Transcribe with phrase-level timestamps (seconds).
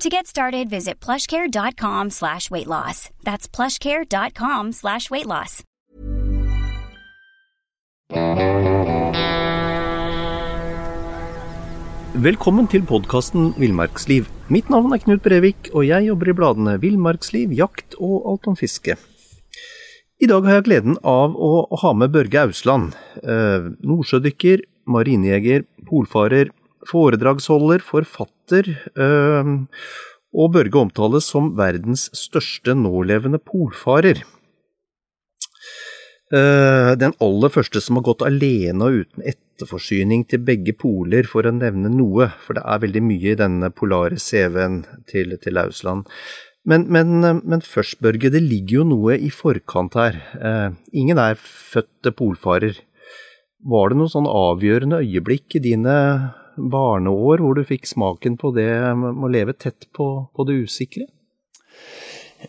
[0.00, 3.10] To get started, visit plushcare.com slash weight loss.
[3.22, 5.62] That's plushcare.com slash weight loss.
[12.12, 14.26] Velkommen til podkasten Villmarksliv.
[14.52, 18.56] Mitt navn er Knut Brevik, og jeg jobber i bladene Villmarksliv, Jakt og Alt om
[18.58, 18.96] fiske.
[20.22, 22.92] I dag har jeg gleden av å ha med Børge Ausland.
[23.22, 26.52] Eh, nordsjødykker, marinejeger, polfarer,
[26.88, 28.70] foredragsholder, forfatter.
[28.96, 29.52] Eh,
[30.32, 34.22] og Børge omtales som verdens største nålevende polfarer.
[36.32, 41.44] Eh, den aller første som har gått alene og uten etterforsyning til begge poler, for
[41.44, 46.08] å nevne noe, for det er veldig mye i denne polare CV-en til, til Ausland.
[46.64, 50.16] Men, men, men, først, Børge, det ligger jo noe i forkant her.
[50.38, 52.78] Eh, ingen er født polfarer.
[53.62, 55.96] Var det noe sånn avgjørende øyeblikk i dine
[56.56, 61.08] barneår hvor du fikk smaken på det med å leve tett på, på det usikre?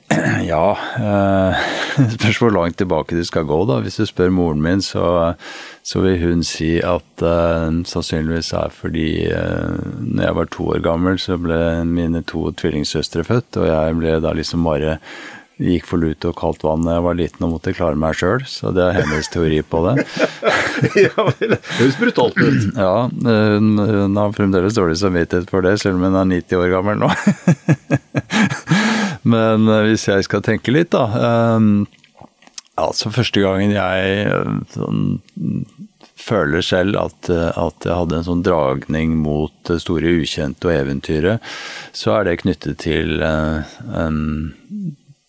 [0.44, 1.64] Ja, eh,
[2.16, 3.80] spørs hvor langt tilbake du skal gå, da.
[3.84, 5.34] Hvis du spør moren min, så,
[5.86, 10.84] så vil hun si at uh, sannsynligvis er fordi uh, når jeg var to år
[10.86, 14.98] gammel, så ble mine to tvillingsøstre født, og jeg ble da liksom bare
[15.64, 18.44] gikk for lut og kaldt vann da jeg var liten og måtte klare meg sjøl,
[18.50, 19.96] så det er hennes teori på det.
[21.06, 22.70] ja, det høres brutalt ut.
[22.84, 27.00] Ja, hun, har fremdeles dårlig samvittighet for det, selv om hun er 90 år gammel
[27.04, 27.10] nå.
[29.34, 31.06] Men eh, hvis jeg skal tenke litt, da.
[31.56, 31.86] Um,
[32.80, 35.06] altså første gangen jeg eh, sånn,
[36.24, 41.54] føler selv at, at, jeg hadde en sånn dragning mot det store ukjente og eventyret,
[41.96, 44.54] så er det knyttet til um,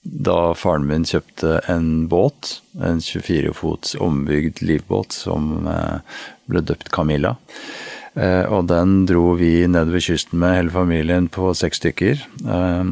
[0.05, 6.01] da faren min kjøpte en båt, en 24 fots ombygd livbåt som uh,
[6.51, 7.37] ble døpt Camilla.
[8.15, 12.21] Eh, og den dro vi nedover kysten med hele familien på seks stykker.
[12.47, 12.83] Eh,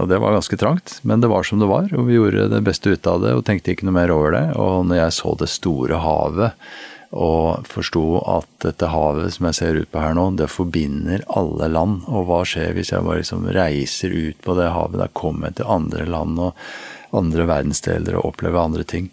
[0.00, 2.62] og det var ganske trangt, men det var som det var, og vi gjorde det
[2.66, 4.46] beste ut av det og tenkte ikke noe mer over det.
[4.58, 6.58] Og når jeg så det store havet
[7.12, 11.68] og forsto at dette havet som jeg ser ut på her nå, det forbinder alle
[11.68, 12.02] land.
[12.08, 15.00] Og hva skjer hvis jeg bare liksom reiser ut på det havet?
[15.02, 16.40] Der kommer jeg til andre land.
[16.40, 16.56] og
[17.12, 19.10] andre verdensdeler og opplever andre ting.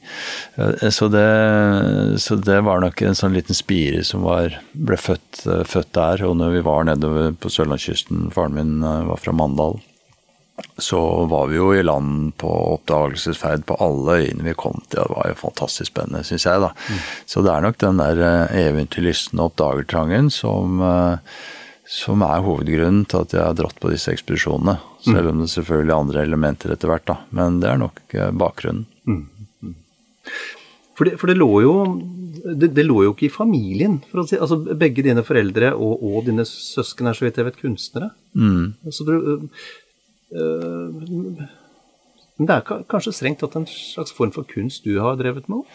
[0.55, 1.27] Eh, så det,
[2.23, 6.23] så det var nok en sånn liten spire som var, ble født, eh, født, der.
[6.27, 9.79] Og når vi var nedover på sørlandskysten, faren min eh, var fra Mandal,
[10.79, 10.99] så
[11.31, 15.03] var vi jo i land på oppdagelsesferd på alle øyene vi kom til.
[15.03, 16.65] Det var jo fantastisk spennende, syns jeg.
[16.65, 16.73] da.
[16.75, 16.99] Mm.
[17.33, 18.25] Så det er nok den der
[18.65, 20.83] eventyrlystne og oppdagertrangen som
[21.89, 24.75] som er hovedgrunnen til at jeg har dratt på disse ekspedisjonene.
[25.01, 27.15] Selv om det selvfølgelig er andre elementer etter hvert, da.
[27.33, 28.85] Men det er nok eh, bakgrunnen.
[29.09, 29.23] Mm.
[29.65, 29.73] Mm.
[30.93, 31.73] For, det, for det, lå jo,
[32.45, 33.97] det, det, lå jo ikke i familien.
[34.11, 37.49] for å si, altså Begge dine foreldre og, og dine søsken er så vidt jeg
[37.49, 38.11] vet kunstnere.
[38.37, 38.75] Mm.
[38.85, 39.49] Altså, du,
[40.29, 41.47] men
[42.47, 45.65] det er kanskje strengt tatt en slags form for kunst du har drevet med?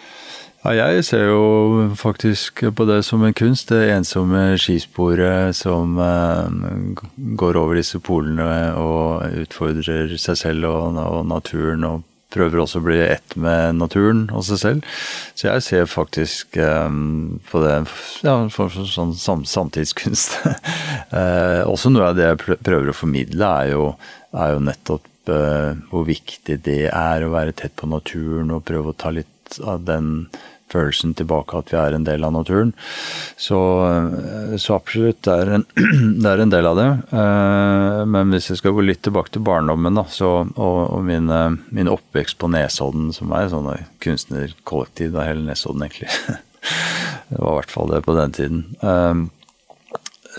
[0.65, 3.69] Ja, jeg ser jo faktisk på det som en kunst.
[3.69, 6.49] Det ensomme skisporet som uh,
[7.37, 11.85] går over disse polene og utfordrer seg selv og, naturen.
[11.85, 12.03] og
[12.35, 14.89] prøver også å bli ett med naturen og seg selv.
[15.39, 17.77] Så jeg ser faktisk um, på det
[18.25, 20.41] ja, for, sånn sam, samtidskunst.
[21.73, 23.87] også noe av det jeg prøver å formidle, er jo,
[24.35, 28.93] er jo nettopp uh, hvor viktig det er å være tett på naturen og prøve
[28.93, 30.29] å ta litt av den
[30.75, 32.73] følelsen tilbake at vi er en del av naturen.
[33.37, 35.67] Så, eh, så absolutt, det er, en,
[36.23, 36.89] det er, en, del av det.
[37.21, 41.31] Eh, men hvis jeg skal gå litt tilbake til barndommen, da, så, og, og min,
[41.75, 43.71] min, oppvekst på Nesodden, som er sånn
[44.05, 46.11] kunstnerkollektiv, da hele Nesodden egentlig.
[47.25, 48.59] Det var i hvert fall det på den tiden.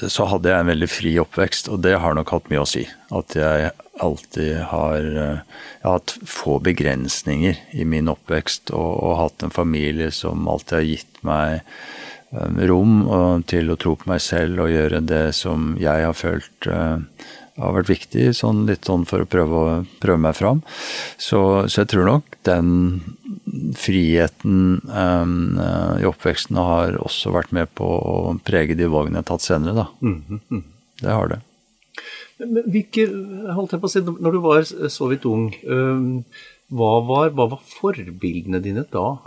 [0.01, 2.69] Eh, så hadde jeg en veldig fri oppvekst, og det har nok hatt mye å
[2.69, 2.85] si.
[3.15, 3.71] At jeg
[4.03, 10.11] alltid har Jeg har hatt få begrensninger i min oppvekst og, og hatt en familie
[10.11, 11.61] som alltid har gitt meg
[12.67, 16.67] rom til å tro på meg selv og gjøre det som jeg har følt
[17.59, 19.63] har vært viktig, sånn litt sånn for å prøve,
[20.03, 20.61] prøve meg fram.
[21.15, 22.69] Så, så, jeg tror nok den
[23.79, 25.35] friheten um,
[26.01, 29.85] i oppveksten har også vært med på å prege de valgene jeg har tatt senere,
[29.85, 29.87] da.
[30.03, 30.63] Mm -hmm.
[31.01, 31.39] Det har det.
[32.39, 33.07] Men hvilke,
[33.55, 36.25] holdt jeg på å si, Når du var så vidt ung, um,
[36.67, 39.17] hva, var, hva var forbildene dine da?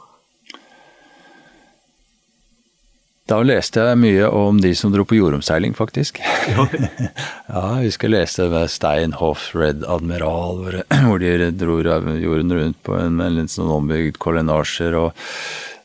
[3.29, 6.21] Da leste jeg mye om de som dro på jordomseiling, faktisk.
[6.49, 6.65] Ja,
[7.53, 12.97] ja vi skal lese ved Steinhoff, Red Admiral, hvor, hvor de dro jorden rundt på
[12.97, 14.97] en, en litt sånn ombygd kolonnasjer.
[14.97, 15.29] Og,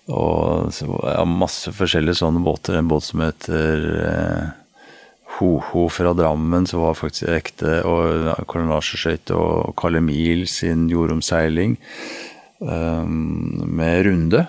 [0.07, 0.71] og
[1.03, 2.79] ja, masse forskjellige sånne båter.
[2.79, 4.49] En båt som heter eh,
[5.41, 11.75] Ho-Ho fra Drammen, som var faktisk ekte, og kolonnasjeskøyte, og Kalle Mil sin jordomseiling
[12.63, 14.47] um, med runde.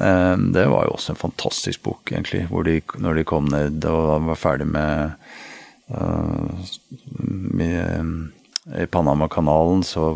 [0.00, 2.46] Ehm, det var jo også en fantastisk bok, egentlig.
[2.50, 5.16] Hvor de, når de kom ned og var ferdig med,
[5.92, 6.60] uh,
[7.60, 8.30] med
[8.80, 10.14] I Panamakanalen så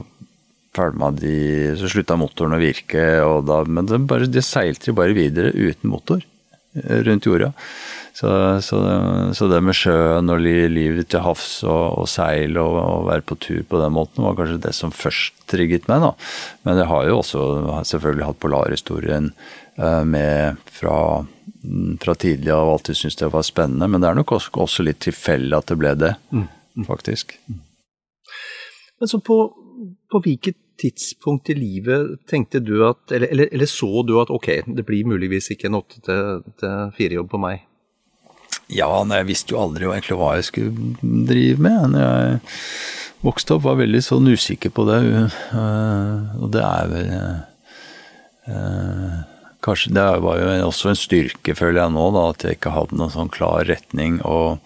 [0.74, 1.36] med de,
[1.78, 3.02] så slutta motoren å virke,
[3.46, 6.24] da, men det, bare, de seilte jo bare videre uten motor
[6.74, 7.52] eh, rundt jorda.
[8.14, 8.30] Så,
[8.62, 8.80] så,
[9.34, 13.38] så, det med sjøen og livet til havs og, og seil og, og, være på
[13.42, 16.02] tur på den måten var kanskje det som først trigget meg.
[16.02, 16.10] da.
[16.66, 17.44] Men jeg har jo også
[17.90, 20.96] selvfølgelig hatt polarhistorien Eh, med fra,
[21.64, 23.88] mm, fra tidlig av alltid syntes det var spennende.
[23.90, 26.44] Men det er nok også, også litt tilfeldig at det ble det, mm.
[26.78, 26.86] mm.
[26.86, 27.34] faktisk.
[27.50, 27.62] Mm.
[29.00, 29.38] Men så på,
[30.10, 34.48] på, hvilket tidspunkt i livet tenkte du at eller, eller, eller, så du at ok,
[34.66, 37.66] det blir muligvis ikke en åtte til, fire-jobb på meg?
[38.72, 41.90] Ja, jeg visste jo aldri egentlig hva jeg skulle drive med.
[41.92, 42.38] Når jeg
[43.24, 47.12] vokste opp var veldig sånn usikker på det, eh, og det er vel
[48.48, 49.20] uh,
[49.64, 53.00] kanskje, Det var jo også en styrke, føler jeg nå, da, at jeg ikke hadde
[53.00, 54.20] noen sånn klar retning.
[54.24, 54.60] og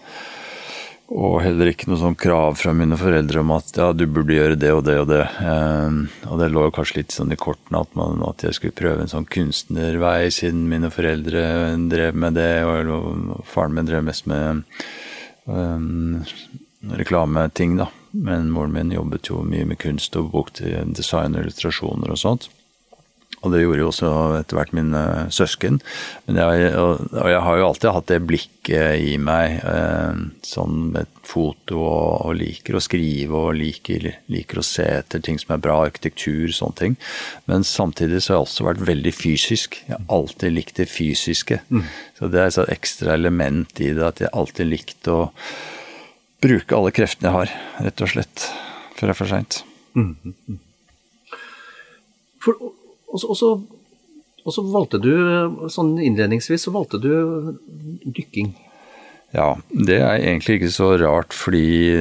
[1.09, 4.57] og heller ikke noe sånn krav fra mine foreldre om at ja, du burde gjøre
[4.61, 5.23] det og det og det.
[5.41, 5.95] Eh,
[6.29, 9.09] og det lå kanskje litt sånn i kortene at, man, at, jeg skulle prøve en
[9.09, 11.41] sånn kunstnervei, siden mine foreldre
[11.89, 14.61] drev med det, og, og faren min drev mest med
[15.49, 16.21] um,
[16.93, 17.89] reklameting, da.
[18.13, 22.21] Men moren min jobbet jo mye med kunst og bok til design og illustrasjoner og
[22.21, 22.49] sånt.
[23.39, 24.09] Og det gjorde jo også
[24.41, 25.01] etter hvert mine
[25.31, 25.79] søsken.
[26.27, 31.07] Men jeg, og, jeg har jo alltid hatt det blikket i meg, eh, sånn med
[31.29, 35.63] foto, og, og, liker å skrive og liker, liker, å se etter ting som er
[35.63, 36.97] bra, arkitektur, sånne ting.
[37.49, 39.79] Men samtidig så har jeg også vært veldig fysisk.
[39.87, 41.61] Jeg har alltid likt det fysiske.
[41.71, 41.85] Mm.
[42.19, 45.21] Så det er et ekstra element i det, at jeg alltid likt å
[46.43, 47.55] bruke alle kreftene jeg har,
[47.87, 48.49] rett og slett,
[48.97, 49.61] før det er for seint.
[49.95, 50.59] Mm.
[52.39, 52.75] For
[53.09, 55.13] og så, valgte du,
[55.71, 57.11] sånn innledningsvis, så valgte du
[58.05, 58.53] dykking.
[59.29, 61.93] Ja, det er egentlig ikke så rart, fordi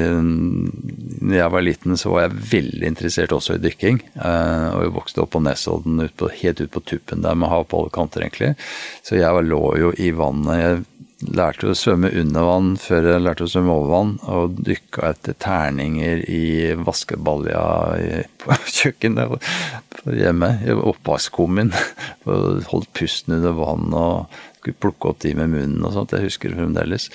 [1.28, 4.00] da jeg var liten så var jeg veldig interessert også i dykking.
[4.16, 6.00] Eh, og jeg vokste opp på Nesodden,
[6.40, 8.54] helt ut på tuppen der med hav på alle kanter, egentlig.
[9.04, 10.62] Så jeg lå jo i vannet.
[10.62, 10.80] Jeg
[11.18, 15.36] lærte å svømme under vann før jeg lærte å svømme over vann, og dykka etter
[15.42, 16.42] terninger i
[16.86, 17.62] vaskebalja
[18.42, 19.48] på kjøkkenet
[20.14, 20.52] hjemme.
[20.62, 21.74] I oppvaskkummen.
[22.70, 26.12] Holdt pusten under vann og skulle plukke opp de med munnen og sånt.
[26.12, 27.08] Jeg husker det fremdeles.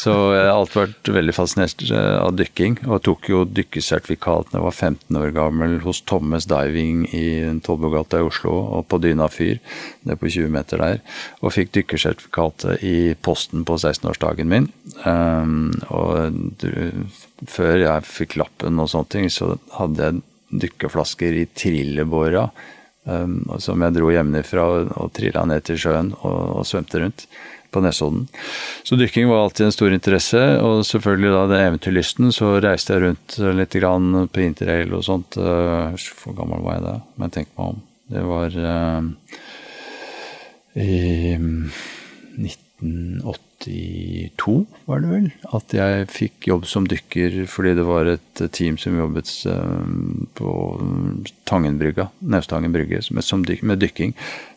[0.00, 4.66] Så jeg har alltid vært veldig fascinert av dykking, og tok jo dykkesertifikat da jeg
[4.66, 7.26] var 15 år gammel hos Thomas Diving i
[7.64, 9.58] Tollbugata i Oslo, og på Dyna fyr,
[10.04, 11.02] nede på 20 meter der.
[11.42, 14.70] Og fikk dykkersertifikatet i posten på 16-årsdagen min.
[15.04, 16.64] Um, og
[17.48, 22.48] før jeg fikk lappen og sånne ting, så hadde jeg dykkerflasker i trillebåra
[23.08, 27.20] um, som jeg dro hjemmefra og, og trilla ned til sjøen og, og svømte rundt
[27.72, 28.22] på Nesodden.
[28.86, 33.02] Så dykking var alltid en stor interesse, og selvfølgelig da den eventyrlysten, så reiste jeg
[33.04, 35.30] rundt litt grann på interrail og sånt.
[35.36, 36.94] Uh, hvor gammel var jeg da?
[37.16, 37.78] Må jeg tenke meg om.
[38.08, 39.02] Det var uh,
[40.78, 48.10] i 1980 82, var det vel, at jeg fikk jobb som dykker fordi det var
[48.12, 49.88] et team som jobbet eh,
[50.38, 50.52] på
[51.48, 54.14] Tangenbrygga, Naustangen brygge, med dykking.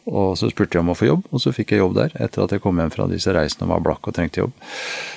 [0.10, 2.44] Og så spurte jeg om å få jobb, og så fikk jeg jobb der etter
[2.44, 4.54] at jeg kom hjem fra disse reisene og var blakk og trengte jobb.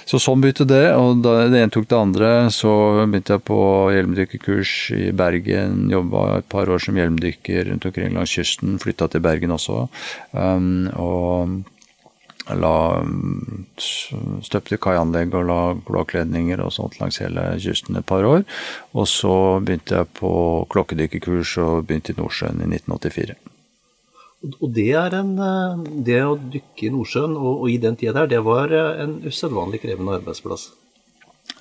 [0.05, 2.73] Så sånn begynte det, og da det ene tok det andre, så
[3.03, 3.61] begynte jeg på
[3.95, 5.87] hjelmdykkerkurs i Bergen.
[5.93, 9.87] Jobba et par år som hjelmdykker rundt omkring langs kysten, flytta til Bergen også.
[10.37, 11.57] Um, og
[12.53, 13.03] la
[14.45, 18.45] støpte kaianlegg og la kloakkledninger og sånt langs hele kysten et par år.
[18.93, 19.35] Og så
[19.65, 20.33] begynte jeg på
[20.75, 23.37] klokkedykkerkurs og begynte i Nordsjøen i 1984.
[24.61, 25.37] Og det er en
[26.05, 29.81] Det å dykke i Nordsjøen og, og i den tida der, det var en usedvanlig
[29.87, 30.69] krevende arbeidsplass?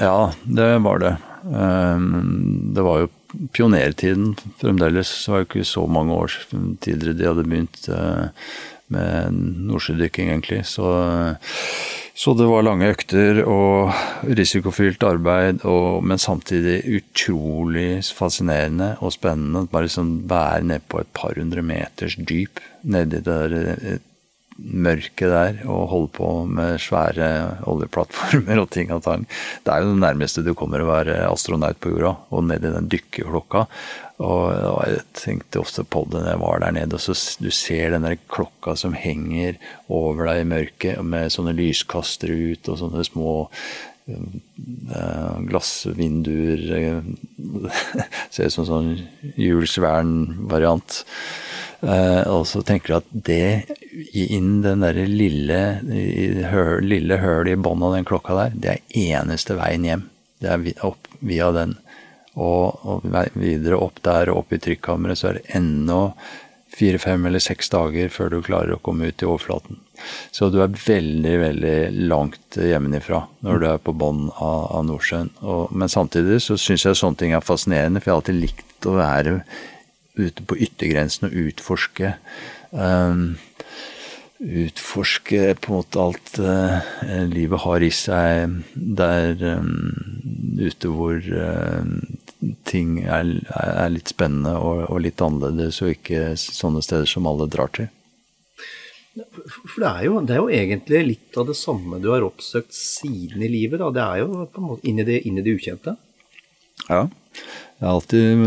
[0.02, 1.16] Ja, det var det.
[1.46, 3.10] Ehm, det var jo
[3.54, 5.12] pionertiden fremdeles.
[5.26, 6.38] Det var jo ikke så mange år
[6.82, 8.48] tidligere de hadde begynt eh,
[8.94, 10.62] med nordsjødykking, egentlig.
[10.70, 10.88] Så,
[12.14, 13.92] så, det var lange økter og
[14.24, 19.68] risikofylt arbeid, og, men samtidig utrolig fascinerende og spennende.
[19.72, 24.02] Bare liksom være nede på et par hundre meters dyp nedi det der
[24.58, 27.28] mørket der og holde på med svære
[27.70, 29.26] oljeplattformer og ting og tang.
[29.66, 32.74] Det er jo det nærmeste du kommer å være astronaut på jorda, og ned i
[32.76, 33.66] den dykkerklokka.
[34.24, 37.50] Og, og, jeg tenkte ofte på det når jeg var der nede, og så du
[37.54, 39.58] ser den der klokka som henger
[39.92, 43.34] over deg i mørket med sånne lyskastere ut og sånne små
[44.14, 47.02] uh, glassvinduer.
[48.34, 48.94] Ser ut som sånn
[49.34, 51.02] Jules Verne-variant.
[51.84, 53.76] Uh, og så tenker du at det
[54.16, 59.58] inn den der lille, lille hølet i bånn av den klokka der, det er eneste
[59.60, 60.06] veien hjem.
[60.40, 61.76] Det er opp via den.
[62.34, 63.04] Og, og
[63.38, 66.00] videre opp der og opp i trykkammeret så er det ennå
[66.74, 69.78] fire, fem eller seks dager før du klarer å komme ut i overflaten.
[70.34, 71.76] Så du er veldig, veldig
[72.10, 75.30] langt hjemmefra når du er på bånn av, av, Nordsjøen.
[75.46, 78.90] Og, men samtidig så syns jeg sånne ting er fascinerende, for jeg har alltid likt
[78.90, 79.38] å være
[80.20, 82.16] ute på yttergrensen og utforske
[82.72, 83.34] um,
[84.44, 86.82] Utforske på en måte alt uh,
[87.32, 89.94] livet har i seg der um,
[90.60, 91.86] ute hvor uh,
[92.68, 97.48] ting er, er, litt spennende og, og, litt annerledes, og ikke sånne steder som alle
[97.52, 97.88] drar til.
[99.14, 102.74] For det er, jo, det er, jo, egentlig litt av det samme du har oppsøkt
[102.76, 103.80] siden i livet.
[103.80, 103.92] Da.
[103.94, 105.96] Det er jo på en måte inn i det, inn i det ukjente.
[106.90, 107.06] Ja.
[107.78, 108.44] Jeg har alltid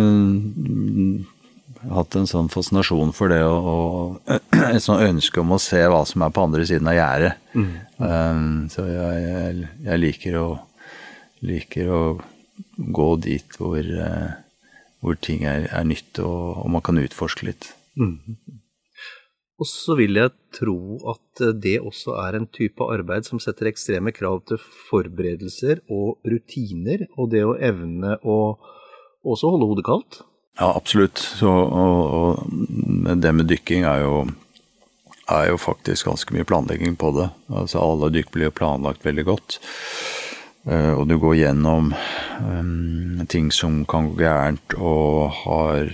[1.92, 6.02] hatt en sånn fascinasjon for det og, og et sånt ønske om å se hva
[6.08, 7.46] som er på andre siden av gjerdet.
[7.56, 7.70] Mm.
[8.00, 10.48] Um, så jeg, jeg, jeg, liker, å,
[11.46, 12.02] liker å
[12.76, 14.36] gå dit hvor, uh,
[15.04, 17.72] hvor ting er, er nytt og, og, man kan utforske litt.
[17.96, 18.18] Mm.
[19.56, 20.78] Og så vil jeg tro
[21.14, 27.06] at det også er en type arbeid som setter ekstreme krav til forberedelser og rutiner,
[27.16, 28.38] og det å evne å
[29.26, 30.20] også holde hodet kaldt.
[30.58, 31.18] Ja, absolutt.
[31.18, 34.20] Så, og, og, det med dykking er jo,
[35.28, 37.28] er jo, faktisk ganske mye planlegging på det.
[37.52, 39.58] Altså Alle dykk blir jo planlagt veldig godt.
[40.66, 41.92] Uh, og du går gjennom
[42.42, 45.92] um, ting som kan gå gærent, og har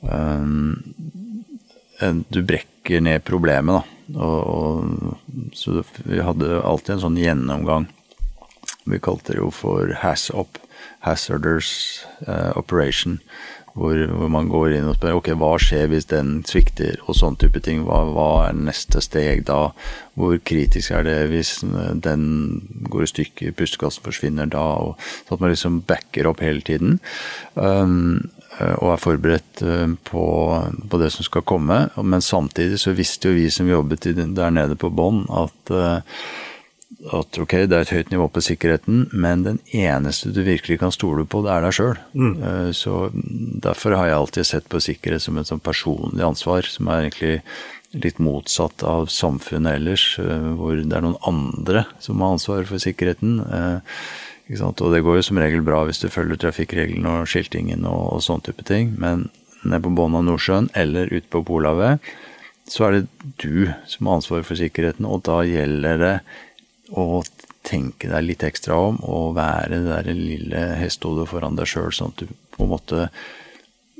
[0.00, 0.80] um,
[2.02, 3.90] en, Du brekker ned problemet, da.
[4.14, 7.86] Og, og, så vi hadde alltid en sånn gjennomgang.
[8.84, 10.30] Vi kalte det jo for HAS
[11.04, 11.70] Hazarders
[12.26, 13.20] uh, Operation.
[13.74, 17.34] Hvor, hvor, man går inn og spør ok, hva skjer hvis den svikter, og sånn
[17.40, 17.82] type ting.
[17.88, 19.72] Hva, hva, er neste steg da?
[20.14, 21.56] Hvor kritisk er det hvis
[22.04, 22.22] den
[22.86, 24.62] går i stykker, pustekassen forsvinner da?
[24.84, 24.94] Og,
[25.26, 27.00] sånn at man liksom backer opp hele tiden.
[27.58, 30.24] Um, og er forberedt um, på,
[30.90, 31.88] på, det som skal komme.
[31.98, 36.22] Men samtidig så visste jo vi som jobbet der nede på bånn, at uh,
[37.12, 40.92] at ok, det er et høyt nivå på sikkerheten, men den eneste du virkelig kan
[40.94, 42.00] stole på, det er deg sjøl.
[42.16, 42.34] Mm.
[42.48, 46.88] Eh, så derfor har jeg alltid sett på sikkerhet som et sånn personlig ansvar, som
[46.88, 47.34] er egentlig
[47.94, 52.82] litt motsatt av samfunnet ellers, eh, hvor det er noen andre som har ansvaret for
[52.82, 53.40] sikkerheten.
[53.44, 53.98] Eh,
[54.60, 58.24] og det går jo som regel bra hvis du følger trafikkreglene og skiltingen og, og
[58.24, 59.30] sånn type ting, men
[59.64, 62.02] nede på bunnen av Nordsjøen eller ute på Polhavet,
[62.68, 66.14] så er det du som har ansvaret for sikkerheten, og da gjelder det
[66.92, 67.22] å
[67.64, 72.12] tenke deg litt ekstra om og være det der lille hestehodet foran deg sjøl, sånn
[72.12, 73.06] at du på en måte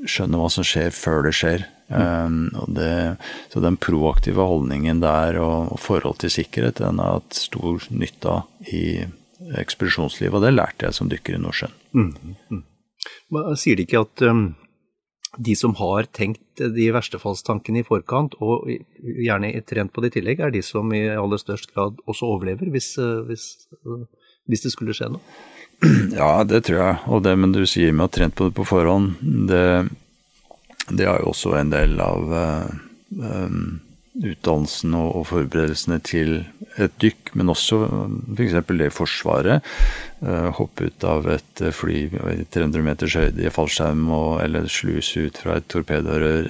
[0.05, 1.65] skjønner hva som skjer før det skjer.
[1.89, 2.49] Mm.
[2.55, 3.17] Um, det,
[3.53, 8.37] så den proaktive holdningen der og, og forhold til sikkerhet, den har hatt stor nytte
[8.39, 9.05] av i
[9.61, 11.75] ekspedisjonslivet, og det lærte jeg som dykker i Nordsjøen.
[11.93, 12.35] Mm.
[12.49, 12.63] Mm.
[13.59, 14.47] Sier de ikke at um,
[15.37, 18.69] de som har tenkt de verstefallstankene i forkant, og
[19.01, 22.71] gjerne trent på det i tillegg, er de som i aller størst grad også overlever,
[22.71, 22.93] hvis,
[23.27, 23.45] hvis,
[24.49, 25.37] hvis det skulle skje noe?
[26.15, 26.99] Ja, det tror jeg.
[27.11, 29.17] Og det men du sier med å ha trent på det på forhånd,
[29.49, 29.65] det,
[30.91, 33.59] det er jo også en del av um,
[34.15, 36.37] utdannelsen og, og, forberedelsene til
[36.79, 37.81] et dykk, men også
[38.35, 38.55] f.eks.
[38.71, 39.65] det Forsvaret.
[40.25, 44.07] Uh, hoppe ut av et fly i 300 meters høyde i fallskjerm
[44.41, 46.47] eller sluse ut fra et torpedorør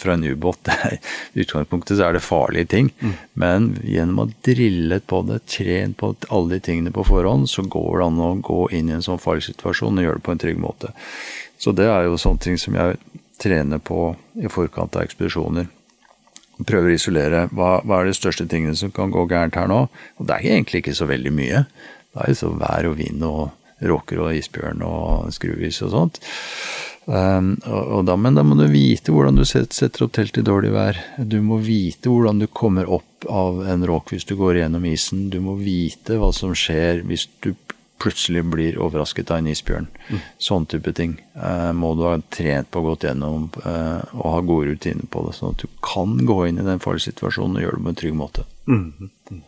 [0.00, 0.72] fra en ubåt.
[1.36, 3.12] I utgangspunktet så er det farlige ting, mm.
[3.38, 8.00] men gjennom å drille på det, trent på alle de tingene på forhånd, så går
[8.00, 10.42] det an å gå inn i en sånn farlig situasjon og gjøre det på en
[10.46, 10.94] trygg måte.
[11.60, 12.98] Så det er jo sånne ting som jeg
[13.42, 15.68] trener på i forkant av ekspedisjoner
[16.68, 19.84] prøver å isolere hva, hva, er de største tingene som kan gå gærent her nå.
[20.18, 21.64] Og det er egentlig ikke så veldig mye.
[22.12, 23.42] Det er jo så vær og vind og
[23.82, 26.22] råker og isbjørn og skruis og sånt.
[27.02, 30.44] Um, og, og da, men da må du vite hvordan du setter opp telt i
[30.46, 31.00] dårlig vær.
[31.18, 35.26] Du må vite hvordan du kommer opp av en råk hvis du går gjennom isen.
[35.32, 37.52] Du må vite hva som skjer hvis du
[38.02, 39.86] plutselig blir overrasket av en isbjørn.
[40.10, 40.22] Mm.
[40.42, 44.72] Sånn type ting eh, må du ha trent på, gått gjennom eh, og ha gode
[44.72, 45.36] rutiner på det.
[45.38, 48.00] Sånn at du kan gå inn i den farlige situasjonen og gjøre det på en
[48.02, 48.46] trygg måte.
[48.66, 49.10] Mm.
[49.30, 49.42] Mm.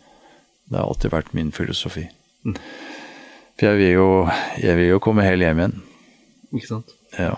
[0.64, 2.06] Det har alltid vært min filosofi.
[2.46, 2.58] Mm.
[3.54, 4.08] For jeg vil, jo,
[4.62, 5.76] jeg vil jo komme helt hjem igjen.
[6.54, 6.94] Ikke sant.
[7.18, 7.34] Ja.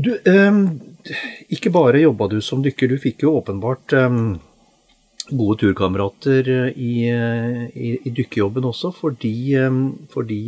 [0.00, 0.60] Du, eh,
[1.52, 4.38] ikke bare jobba du som dykker, du fikk jo åpenbart um,
[5.36, 9.80] gode turkamerater eh, i, eh, i, i dykkejobben også, fordi, eh,
[10.12, 10.40] fordi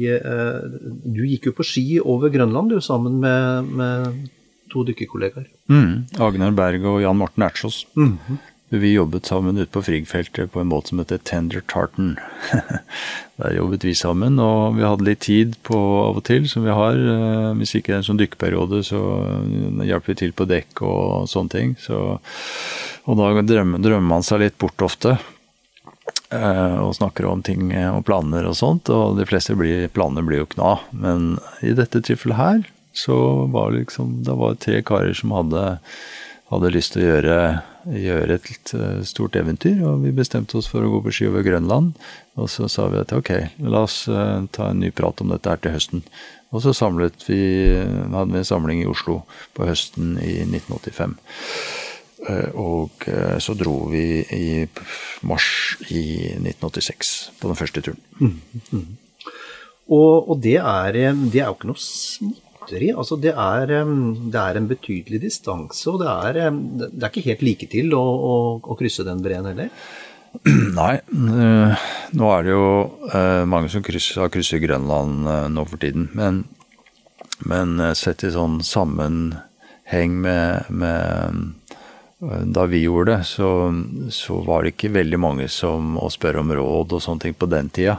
[1.05, 4.23] du gikk jo på ski over Grønland du, sammen med, med
[4.73, 5.49] to dykkerkollegaer.
[5.69, 7.85] Mm, Agnar Berg og Jan Morten Ertsås.
[7.97, 8.41] Mm -hmm.
[8.73, 12.15] Vi jobbet sammen ute på Frigg-feltet på en båt som heter Tender Tartan.
[13.41, 16.73] Der jobbet vi sammen, og vi hadde litt tid på av og til, som vi
[16.73, 16.97] har.
[17.59, 19.03] Hvis ikke det er en sånn dykkeperiode, så
[19.85, 21.77] hjelper vi til på dekk og sånne ting.
[21.85, 22.01] Så
[23.11, 25.17] og da drømmer, drømmer man seg litt bort ofte.
[26.33, 30.43] Eh, og snakker om ting og planer og sånt, og de fleste blir, planer blir
[30.43, 30.87] jo ikke noe av.
[30.95, 31.27] Men
[31.67, 32.63] i dette tilfellet her,
[32.97, 33.17] så
[33.49, 35.63] var det liksom Det var tre karer som hadde,
[36.53, 37.37] hadde lyst til å gjøre,
[37.97, 41.47] gjøre et eh, stort eventyr, og vi bestemte oss for å gå på ski over
[41.47, 41.93] Grønland.
[42.41, 43.33] Og så sa vi at ok,
[43.69, 46.05] la oss uh, ta en ny prat om dette her til høsten.
[46.53, 47.41] Og så samlet vi,
[47.73, 49.23] hadde vi en samling i Oslo
[49.57, 51.17] på høsten i 1985.
[52.23, 54.47] Eh, og eh, så dro vi i
[55.27, 55.49] mars
[55.91, 56.05] i
[56.39, 58.03] 1986 på den første turen.
[58.21, 58.37] Mm,
[58.71, 58.85] mm.
[59.91, 61.83] Og, og det, er, eh, det, er, jo ikke noe
[62.63, 62.93] småtteri.
[62.93, 63.67] Altså det, er,
[64.33, 66.51] det er en betydelig distanse, og det er,
[66.93, 69.71] det er ikke helt like til å, å, å krysse den breen heller?
[70.79, 72.67] Nei, nå er det jo
[73.45, 76.09] mange som krysser, har krysset Grønland nå for tiden.
[76.17, 76.45] Men,
[77.45, 81.59] men sett i sånn sammenheng med, med
[82.23, 83.75] da vi gjorde det, så,
[84.15, 87.49] så, var det ikke veldig mange som å spørre om råd og sånne ting på
[87.51, 87.99] den tida.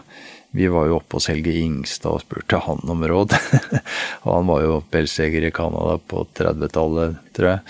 [0.55, 3.33] Vi var jo oppe hos Helge Ingstad og spurte han om råd.
[4.23, 7.63] og han var jo pelsjeger i Canada på 30-tallet, tror jeg.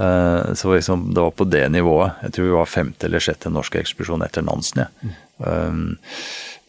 [0.00, 2.22] Eh, så liksom, det var på det nivået.
[2.24, 4.86] Jeg tror vi var femte eller sjette norske ekspedisjon etter Nansen.
[4.86, 4.88] Ja.
[5.04, 5.18] Mm.
[5.40, 5.84] Um,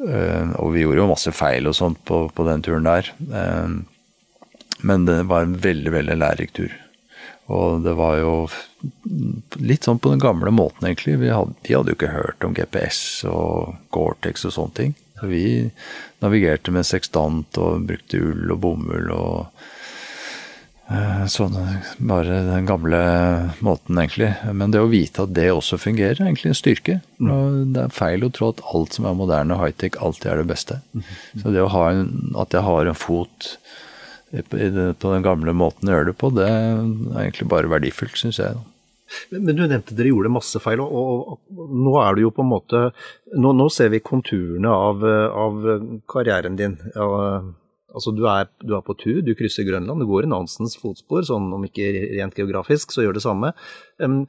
[0.04, 3.08] um, og vi gjorde jo masse feil og sånt på, på den turen der.
[3.32, 3.82] Um,
[4.84, 6.76] men det var en veldig, veldig lærerik tur.
[7.52, 8.34] Og det var jo
[9.60, 11.16] litt sånn på den gamle måten, egentlig.
[11.24, 14.94] Vi hadde, vi hadde jo ikke hørt om GPS og Gore-Tex og sånne ting.
[15.22, 15.46] Så vi
[16.24, 19.68] navigerte med sekstant og brukte ull og bomull og
[21.32, 21.54] sånn
[22.04, 22.98] bare den gamle
[23.64, 24.34] måten, egentlig.
[24.52, 26.98] Men det å vite at det også fungerer, er egentlig en styrke.
[27.22, 27.30] Mm.
[27.32, 30.42] Og det er feil å tro at alt som er moderne og high-tech, alltid er
[30.42, 30.82] det beste.
[30.92, 31.06] Mm.
[31.44, 32.04] Så det å ha en,
[32.42, 33.54] at jeg har en fot
[34.32, 34.60] på
[35.14, 36.68] den gamle måten å gjøre det på, det er
[37.24, 38.60] egentlig bare verdifullt, syns jeg.
[39.32, 42.36] Men, men, du nevnte dere gjorde masse feil, og, og, og, nå er du jo
[42.36, 42.84] på en måte
[43.32, 45.68] Nå, nå ser vi konturene av, av
[46.12, 46.78] karrieren din.
[47.92, 51.24] Altså du er, du er, på tur, du krysser Grønland, du går i Nansens fotspor,
[51.28, 53.54] sånn om ikke rent geografisk, så gjør det samme.
[54.04, 54.26] Um,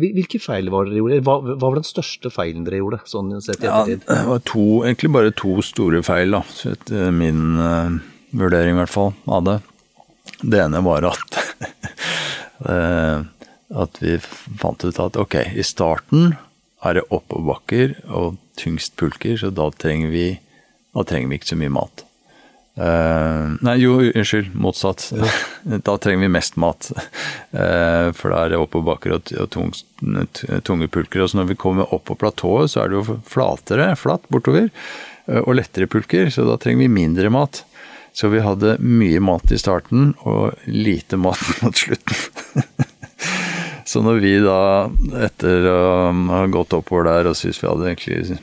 [0.00, 1.22] hvilke feil var dere gjorde?
[1.26, 3.02] Hva, hva, var den største feilen dere gjorde?
[3.06, 4.06] sånn sett i ettertid?
[4.06, 6.42] Ja, det var to, egentlig bare to store feil, da.
[6.74, 7.98] Etter min uh
[8.30, 9.58] vurdering, i hvert fall, av det.
[10.42, 11.38] Det ene var at
[12.68, 13.24] eh,
[13.74, 16.36] at vi fant ut at ok, i starten
[16.86, 20.26] er det oppoverbakker og tyngst pulker, så da trenger vi,
[20.94, 22.04] da trenger vi ikke så mye mat.
[22.78, 25.08] Uh, nei, jo, unnskyld, motsatt.
[25.16, 25.30] Ja.
[25.84, 26.86] Da trenger vi mest mat.
[27.50, 29.72] Uh, for da er det oppoverbakker og, og tung,
[30.64, 31.24] tunge pulker.
[31.24, 34.70] Og så når vi kommer opp på platået, så er det jo flatere, flatt bortover,
[35.26, 37.64] uh, og lettere pulker, så da trenger vi mindre mat.
[38.14, 42.86] Så vi hadde mye mat i starten og lite mat mot slutten.
[43.88, 44.60] Så når vi da,
[45.24, 45.80] etter å
[46.28, 48.36] ha gått oppover der og syntes vi hadde egentlig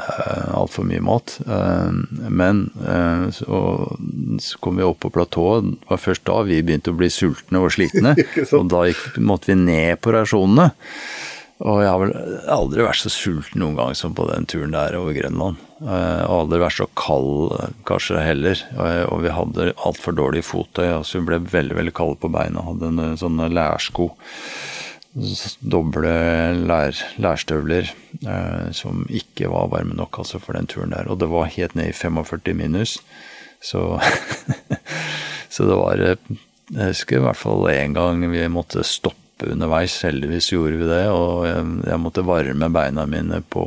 [0.00, 1.34] uh, altfor mye mat.
[1.44, 1.92] Uh,
[2.32, 3.58] men uh, så,
[4.64, 5.68] kom vi opp på platået.
[5.74, 8.14] Det var først da vi begynte å bli sultne og slitne.
[8.56, 8.86] og da
[9.20, 10.70] måtte vi ned på rasjonene.
[11.62, 12.12] Og jeg har vel
[12.50, 15.60] aldri vært så sulten noen gang som på den turen der over Grønland.
[15.82, 17.54] Og aldri vært så kald
[17.86, 18.64] kanskje heller.
[19.12, 20.88] Og vi hadde altfor dårlig fottøy.
[20.88, 22.66] Altså vi ble veldig veldig kalde på beina.
[22.66, 24.08] Hadde en sånne lærsko.
[25.60, 26.12] Doble
[26.64, 31.10] lær, lærstøvler eh, som ikke var varme nok altså for den turen der.
[31.12, 32.96] Og det var helt ned i 45 minus.
[33.62, 34.00] Så,
[35.54, 36.16] så det var Jeg
[36.72, 39.98] husker i hvert fall én gang vi måtte stoppe underveis.
[40.06, 41.02] Heldigvis gjorde vi det.
[41.10, 43.64] Og jeg måtte varme beina mine på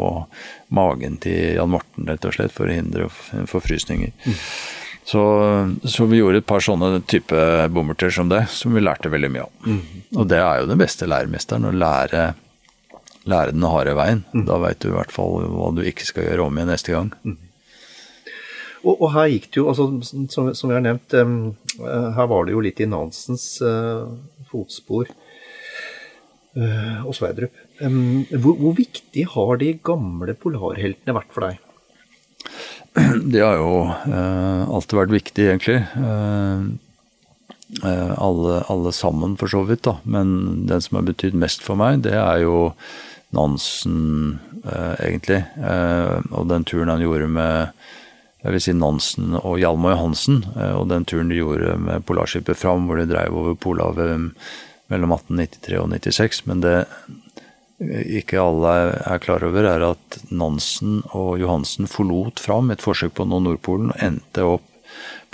[0.76, 3.10] magen til Jan Morten, rett og slett, for å hindre
[3.50, 4.16] forfrysninger.
[4.26, 4.40] Mm.
[5.06, 5.22] Så,
[5.84, 7.38] så, vi gjorde et par sånne type
[7.70, 9.76] bommerter som det, som vi lærte veldig mye om.
[9.76, 9.82] Mm.
[10.18, 12.24] Og det er jo den beste læremesteren, å lære,
[13.30, 14.24] lære den harde veien.
[14.34, 14.48] Mm.
[14.50, 17.14] Da veit du i hvert fall hva du ikke skal gjøre om igjen neste gang.
[17.22, 17.38] Mm.
[18.86, 19.88] Og, og, her gikk det jo, altså,
[20.34, 21.38] som, som vi har nevnt, um,
[22.18, 24.10] her var det jo litt i Nansens uh,
[24.50, 25.10] fotspor
[26.56, 27.56] og Sverdrup.
[27.82, 31.60] Hvor, hvor, viktig har de gamle polarheltene vært for deg?
[33.34, 35.82] De har jo uh, alltid vært viktig, egentlig.
[37.84, 39.84] Alle, alle, sammen, for så vidt.
[39.84, 39.98] da.
[40.08, 42.72] Men den som har betydd mest for meg, det er jo
[43.36, 44.40] Nansen,
[45.04, 45.42] egentlig.
[46.32, 47.74] og den turen han gjorde med
[48.46, 50.44] jeg vil si Nansen og Hjalmar Johansen,
[50.78, 54.30] og den turen de gjorde med Polarskipet Fram, hvor de dreiv over Polhavet
[54.92, 56.76] mellom 1893 og 96, men det
[57.80, 63.26] ikke alle er klar over, er at Nansen og Johansen forlot Fram et forsøk på
[63.26, 64.70] å nå Nordpolen og endte opp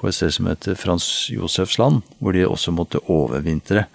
[0.01, 3.85] på et sted som heter Frans Josefs land, hvor de også måtte overvintre.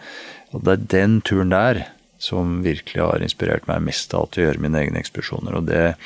[0.55, 1.83] Og Det er den turen der
[2.23, 5.57] som virkelig har inspirert meg mest av å gjøre mine egne ekspedisjoner.
[5.59, 5.97] og det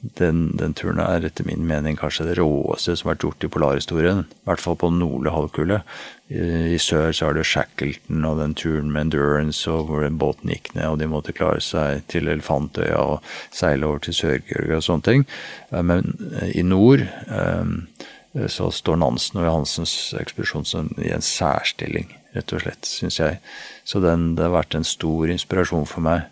[0.00, 3.50] den, den, turen er etter min mening kanskje det råeste som har vært gjort i
[3.52, 4.20] polarhistorien.
[4.28, 5.78] I hvert fall på den nordlige halvkule.
[6.28, 6.42] I,
[6.74, 10.72] I, sør så er det Shackleton og den turen med Endurance og hvor båten gikk
[10.74, 15.08] ned og de måtte klare seg til Elefantøya og seile over til Sør-Georgia og sånne
[15.08, 15.26] ting.
[15.72, 17.80] Eh, men eh, i nord um,
[18.52, 23.38] så står Nansen og Johansens ekspedisjon i en særstilling, rett og slett, syns jeg.
[23.88, 26.26] Så den, det har vært en stor inspirasjon for meg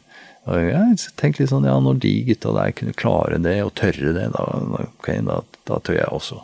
[0.44, 4.12] og jeg tenkte litt sånn, ja, når de gutta der kunne klare det og tørre
[4.16, 4.44] det, da,
[4.82, 6.40] okay, da, da tør jeg også.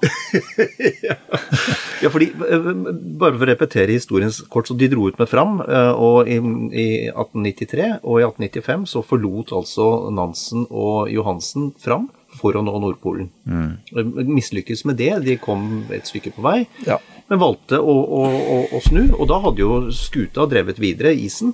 [1.09, 1.17] ja.
[2.05, 2.71] ja, fordi, eh,
[3.21, 6.39] bare for å repetere historiens kort, så de dro ut med Fram, eh, og i,
[6.41, 12.09] i 1893 og i 1895 så forlot altså Nansen og Johansen Fram
[12.41, 13.31] for å nå Nordpolen.
[13.45, 14.29] Mm.
[14.31, 17.01] Mislykkes med det, de kom et stykke på vei, ja.
[17.29, 19.03] men valgte å, å, å, å, snu.
[19.17, 21.53] Og da hadde jo skuta drevet videre, isen.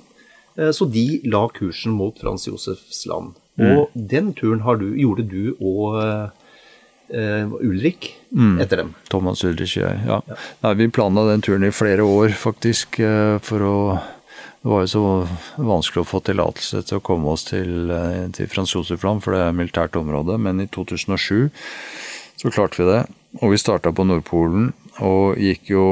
[0.57, 3.37] Eh, så de la kursen mot Frans Josefs land.
[3.57, 3.71] Mm.
[3.71, 8.59] Og den turen du, gjorde du og uh, Ulrik mm.
[8.61, 8.91] etter dem.
[9.09, 10.19] Thomas Ulrik og jeg, ja.
[10.27, 10.37] ja.
[10.65, 13.01] Nei, vi planla den turen i flere år, faktisk,
[13.41, 13.79] for å
[14.67, 15.01] det var jo så
[15.63, 17.91] vanskelig å få tillatelse til å komme oss til,
[18.35, 20.35] til Frans Josef land, for det er militært område.
[20.43, 21.47] Men i 2007
[22.41, 23.03] så klarte vi det.
[23.39, 24.73] Og vi starta på Nordpolen
[25.05, 25.85] og gikk jo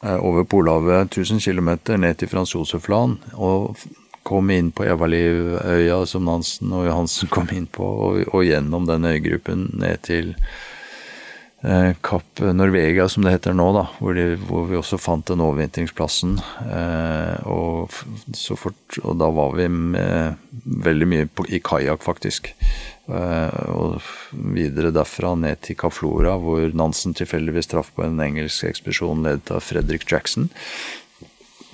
[0.00, 3.18] over Polhavet 1000 km ned til Frans Josef Land.
[3.36, 3.76] Og
[4.22, 9.08] kom inn på Evalivøya, som Nansen og Johansen kom inn på, og, og gjennom den
[9.08, 10.34] øygruppen ned til
[11.64, 15.42] eh, Kapp Norvegia, som det heter nå, da, hvor, de, hvor vi også fant den
[15.44, 16.36] overvintringsplassen.
[16.66, 17.96] Eh, og,
[18.60, 20.38] fort, og, da var vi med,
[20.90, 22.52] veldig mye på, i kajakk, faktisk.
[23.10, 23.98] Eh, og
[24.54, 29.64] videre derfra ned til Kaflora, hvor Nansen tilfeldigvis traff på en engelsk ekspedisjon ledet av
[29.66, 30.50] Fredrik Jackson.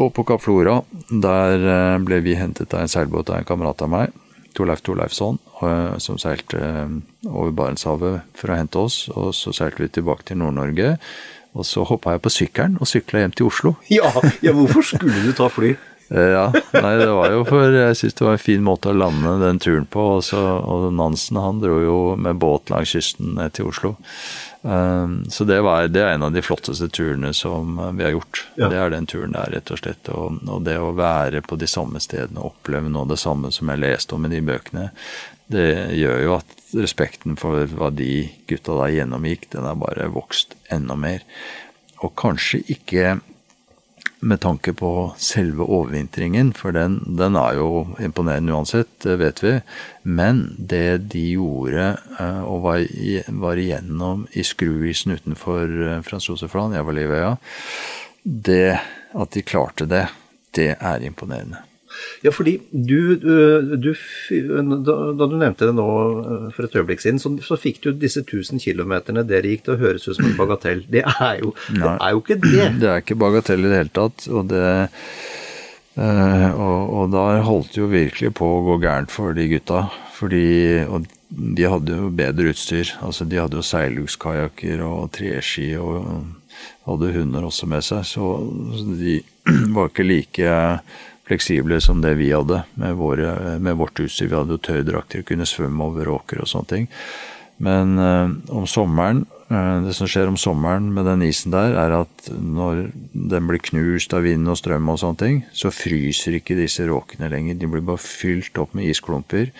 [0.01, 3.93] Og på Kaflora, der eh, ble vi hentet av en seilbåt av en kamerat av
[3.93, 4.23] meg,
[4.57, 6.61] Torleif Torleifsson, eh, som seilte
[7.29, 9.03] over Barentshavet for å hente oss.
[9.13, 10.97] Og så seilte vi tilbake til Nord-Norge.
[11.57, 13.77] Og så hoppa jeg på sykkelen og sykla hjem til Oslo.
[13.93, 14.09] Ja,
[14.45, 15.75] ja hvorfor skulle du ta fly?
[16.09, 18.97] Eh, ja, nei, det var jo for Jeg syns det var en fin måte å
[18.97, 20.05] lande den turen på.
[20.19, 23.97] Og, så, og Nansen han dro jo med båt langs kysten ned til Oslo.
[24.67, 28.43] Um, så det, var, det, er en av de flotteste turene som vi har gjort.
[28.59, 28.71] Ja.
[28.71, 30.11] Det er den turen der, rett og slett.
[30.11, 33.53] Og, og, det å være på de samme stedene og oppleve noe av det samme
[33.55, 34.91] som jeg leste om i de bøkene,
[35.47, 40.57] det gjør jo at respekten for hva de gutta da gjennomgikk, den har bare vokst
[40.75, 41.23] enda mer.
[42.03, 43.21] Og kanskje ikke
[44.21, 49.55] med tanke på selve overvintringen, for den, den, er jo imponerende uansett, det vet vi.
[50.03, 52.85] Men det de gjorde eh, og var,
[53.29, 57.33] var igjennom i skruisen utenfor eh, Frans Josefland, jeg var Livøya,
[58.25, 58.79] det
[59.17, 60.07] at de klarte det,
[60.57, 61.63] det er imponerende.
[62.25, 63.91] Ja, fordi du, du,
[64.87, 68.25] Da du nevnte det nå eh, for et øyeblikk siden, så, så fikk du disse
[68.25, 70.85] 1000 km dere gikk til å høres ut som en bagatell.
[70.91, 72.69] Det er, jo, det er jo ikke det.
[72.83, 74.29] Det er ikke bagatell i det hele tatt.
[74.31, 74.65] og det
[75.97, 79.87] Uh, og, og da holdt det jo virkelig på å gå gærent for de gutta.
[80.13, 82.93] Fordi, og de hadde jo bedre utstyr.
[83.05, 85.97] Altså, de hadde jo seilukskajakker og treski og
[86.87, 88.05] hadde hunder også med seg.
[88.09, 88.29] Så
[89.01, 89.19] de
[89.77, 90.57] var ikke like
[91.27, 94.31] fleksible som det vi hadde med, våre, med vårt utstyr.
[94.31, 96.91] Vi hadde jo tøydrakter, kunne svømme over åker og sånne ting.
[97.63, 101.93] Men øh, om sommeren Eh, det som skjer om sommeren med den isen der, er
[102.01, 106.59] at når den blir knust av vind og strøm og sånne ting, så fryser ikke
[106.59, 107.59] disse råkene lenger.
[107.61, 109.53] De blir bare fylt opp med isklumper.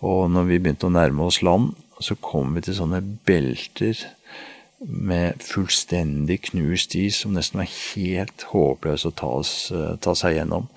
[0.00, 4.00] Og når vi begynte å nærme oss land, så kom vi til sånne belter
[4.84, 10.38] med fullstendig knust is som nesten var helt håpløs å ta, oss, eh, ta seg
[10.38, 10.72] gjennom.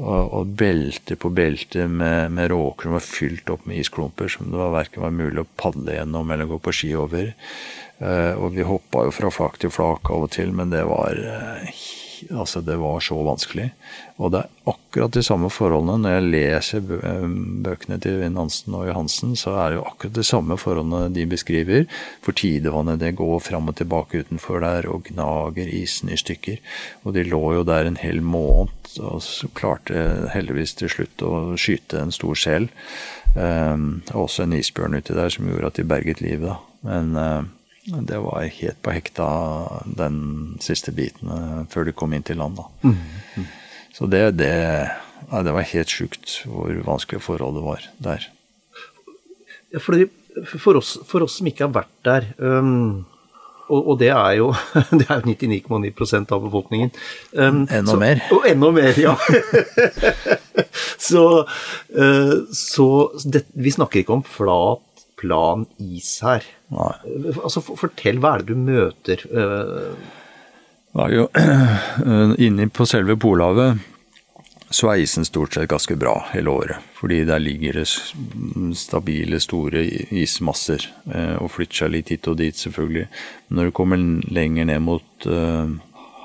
[0.00, 4.48] Og, og belte på belte med, med råker som var fylt opp med isklumper som
[4.48, 7.34] det var verken var mulig å padle gjennom eller gå på ski over.
[8.00, 11.20] Uh, og vi hoppa jo fra flak til flak av og til, men det var
[11.20, 11.82] uh,
[12.30, 13.70] Altså, det var så vanskelig.
[14.22, 15.98] Og det er akkurat de samme forholdene.
[16.04, 17.24] Når jeg leser eh,
[17.64, 21.26] bøkene til Vinn Hansen og Johansen, så er det jo akkurat de samme forholdene de
[21.30, 21.86] beskriver.
[22.24, 26.60] For tidevannet det går fram og tilbake utenfor der og gnager isen i stykker.
[27.02, 31.32] Og de lå jo der en hel måned, og så klarte heldigvis til slutt å
[31.60, 32.68] skyte en stor sel.
[33.32, 36.58] Um, også en isbjørn uti der som gjorde at de berget livet, da.
[36.84, 37.48] Men uh,
[37.84, 39.28] det var helt på hekta
[39.98, 40.18] den
[40.62, 42.60] siste biten eh, før de kom inn til land.
[42.86, 42.94] Mm.
[43.36, 43.48] Mm.
[43.92, 44.52] Så det, det,
[45.28, 48.28] ja, det, var helt sjukt hvor vanskelig forholdet var der.
[49.82, 50.06] Fordi
[50.60, 53.02] for oss, for oss, som ikke har vært der, um,
[53.72, 54.52] og, og, det er jo
[55.02, 56.90] 99,9% av befolkningen
[57.32, 58.22] um, Enda så, mer.
[58.34, 59.14] Og enda mer, ja.
[61.10, 61.26] så,
[61.98, 62.88] uh, så
[63.26, 64.86] det, vi snakker ikke om flat
[65.22, 66.44] plan is her.
[66.74, 66.92] Nei.
[67.38, 69.24] Altså, fortell, hva er det du møter?
[70.92, 71.28] Det er jo
[72.46, 73.88] Inni på selve Polhavet
[74.72, 76.84] så er isen stort sett ganske bra hele året.
[76.96, 77.86] Fordi der ligger det
[78.78, 79.82] stabile, store
[80.16, 80.86] ismasser.
[81.12, 83.04] Eh, og flytter seg litt hit og dit, selvfølgelig.
[83.48, 84.00] Men når du kommer
[84.32, 85.28] lenger ned mot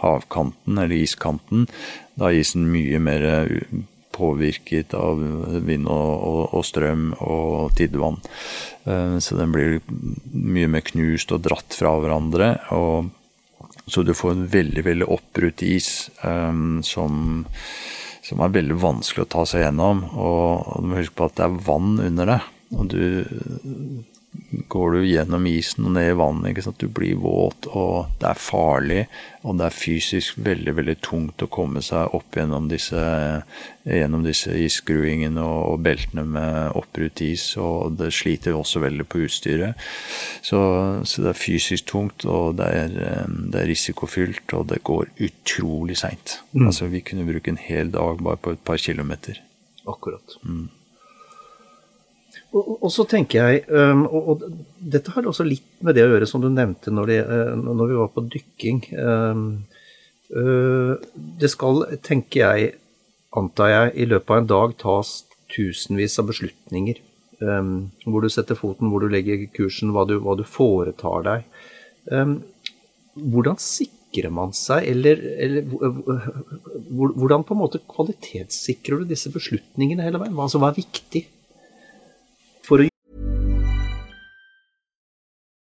[0.01, 1.67] havkanten, eller iskanten,
[2.15, 3.27] da er isen mye mer
[4.17, 5.21] påvirket av
[5.67, 8.19] vind og, og, og strøm og tidevann.
[8.87, 9.77] Eh, så den blir
[10.33, 12.53] mye mer knust og dratt fra hverandre.
[12.75, 13.13] Og,
[13.87, 17.45] så du får en veldig veldig oppbrutt is um, som,
[18.25, 20.03] som, er veldig vanskelig å ta seg gjennom.
[20.11, 22.41] Og, du må huske på at det er vann under det.
[22.75, 23.01] Og du
[24.49, 26.51] går du gjennom isen og ned i vannet.
[26.51, 26.79] ikke sant?
[26.79, 29.01] Du blir våt, og det er farlig.
[29.47, 33.01] Og det er fysisk veldig veldig tungt å komme seg opp gjennom disse,
[33.87, 37.49] gjennom disse isskruingene og, og, beltene med oppbrutt is.
[37.61, 39.87] Og det sliter også veldig på utstyret.
[40.41, 40.61] Så,
[41.03, 45.99] så det er fysisk tungt, og det er, det er risikofylt, og det går utrolig
[45.99, 46.39] seint.
[46.53, 46.69] Mm.
[46.69, 49.43] Altså, vi kunne bruke en hel dag bare på et par kilometer.
[49.87, 50.39] Akkurat.
[50.43, 50.67] Mm.
[52.57, 54.45] Og, og, så tenker jeg, um, og, og,
[54.95, 57.91] dette har også litt med det å gjøre som du nevnte når, det, uh, når
[57.91, 58.81] vi var på dykking.
[58.97, 59.45] Um,
[60.33, 60.95] uh,
[61.41, 62.71] det skal, tenker jeg,
[63.37, 65.13] antar jeg, i løpet av en dag tas
[65.53, 67.03] tusenvis av beslutninger.
[67.37, 71.47] Um, hvor du setter foten, hvor du legger kursen, hva du, hva du foretar deg.
[72.09, 72.39] Um,
[73.17, 75.65] hvordan sikrer man seg, eller, eller,
[76.89, 80.37] hvordan på en måte kvalitetssikrer du disse beslutningene hele veien?
[80.37, 81.27] Hva som er viktig?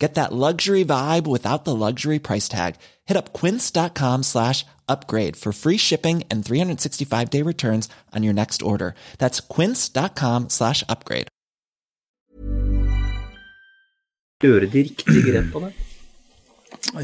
[0.00, 2.76] Get that luxury vibe without the luxury price tag.
[3.04, 8.62] Hit up quince.com slash upgrade for free shipping and 365 day returns on your next
[8.62, 8.94] order.
[9.18, 11.28] That's quince.com slash upgrade.
[14.40, 15.72] Gjøre de riktige grepene?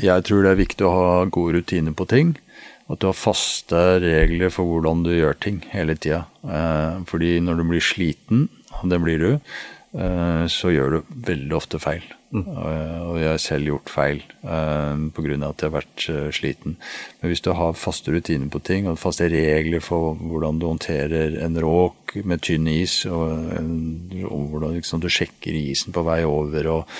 [0.00, 2.30] Jeg tror det er viktig å ha gode rutiner på ting.
[2.88, 6.22] At du har faste regler for hvordan du gjør ting hele tida.
[6.48, 8.46] Eh, fordi når du blir sliten,
[8.80, 9.30] og det blir du,
[10.52, 12.02] så gjør du veldig ofte feil.
[12.34, 12.42] Mm.
[12.52, 15.36] Og jeg har selv gjort feil uh, pga.
[15.46, 16.04] at jeg har vært
[16.36, 16.76] sliten.
[17.20, 21.38] Men hvis du har faste rutiner på ting og faste regler for hvordan du håndterer
[21.46, 23.56] en råk med tynn is, og,
[24.28, 26.96] og hvordan liksom, du sjekker isen på vei over, og,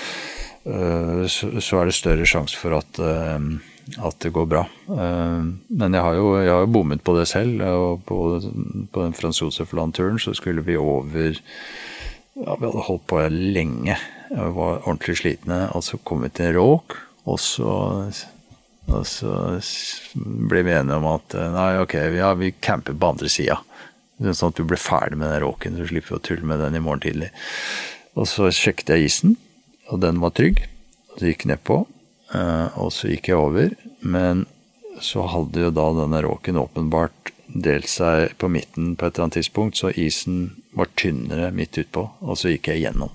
[0.64, 3.02] så, så, er det større sjanse for at
[4.02, 4.64] at det går bra.
[4.90, 5.46] Eh,
[5.78, 7.62] men jeg har jo, jeg har jo bommet på det selv.
[7.62, 8.40] og På,
[8.92, 11.38] på den Frans Josef-landturen så skulle vi over
[12.36, 13.98] ja, Vi hadde holdt på lenge.
[14.30, 15.66] Vi var ordentlig slitne.
[15.76, 16.96] Og så kom vi til en råk,
[17.26, 17.72] og så,
[18.86, 19.32] og så
[20.14, 23.58] ble vi enige om at nei, ok, ja, vi camper på andre sida.
[24.16, 26.78] Sånn at du blir ferdig med den råken, så slipper vi å tulle med den
[26.78, 27.32] i morgen tidlig.
[28.16, 29.36] Og så sjekket jeg isen,
[29.92, 30.62] og den var trygg.
[31.12, 31.82] Og så gikk jeg nedpå.
[32.34, 33.74] Eh, og så gikk jeg over.
[34.00, 34.46] Men
[35.04, 39.38] så hadde jo da denne råken åpenbart delt seg på midten på et eller annet
[39.40, 43.12] tidspunkt, så isen var tynnere midt utpå, og så gikk jeg gjennom.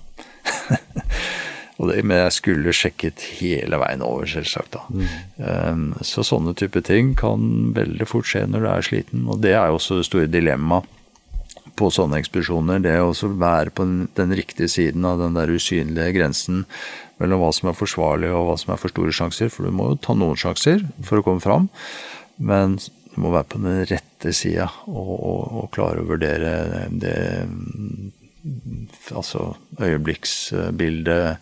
[1.88, 4.76] det, men jeg skulle sjekket hele veien over, selvsagt.
[4.76, 4.86] da.
[4.88, 5.12] Mm.
[5.36, 9.54] Um, så sånne type ting kan veldig fort skje når du er sliten, og det
[9.56, 10.98] er jo også det store dilemmaet
[11.78, 12.82] på sånne ekspedisjoner.
[12.84, 16.64] Det å være på den, den, riktige siden av den der usynlige grensen
[17.22, 19.50] mellom hva som er forsvarlig og hva som er for store sjanser.
[19.52, 21.70] For du må jo ta noen sjanser for å komme fram,
[22.42, 22.76] men
[23.12, 27.16] du må være på den rette sida og, og, og, klare å vurdere det
[29.14, 31.36] Altså øyeblikksbildet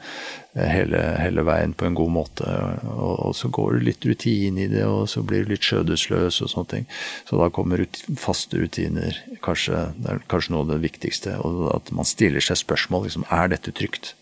[0.53, 2.45] hele, hele, veien på en god måte.
[2.91, 6.43] Og, og, så går det litt rutine i det, og så blir du litt skjødesløs
[6.45, 6.85] og sånne ting.
[7.29, 9.17] Så da kommer ut, faste rutiner.
[9.47, 11.39] Kanskje, det er kanskje noe av det viktigste.
[11.41, 13.07] Og at man stiller seg spørsmål.
[13.09, 14.13] Liksom, er dette trygt?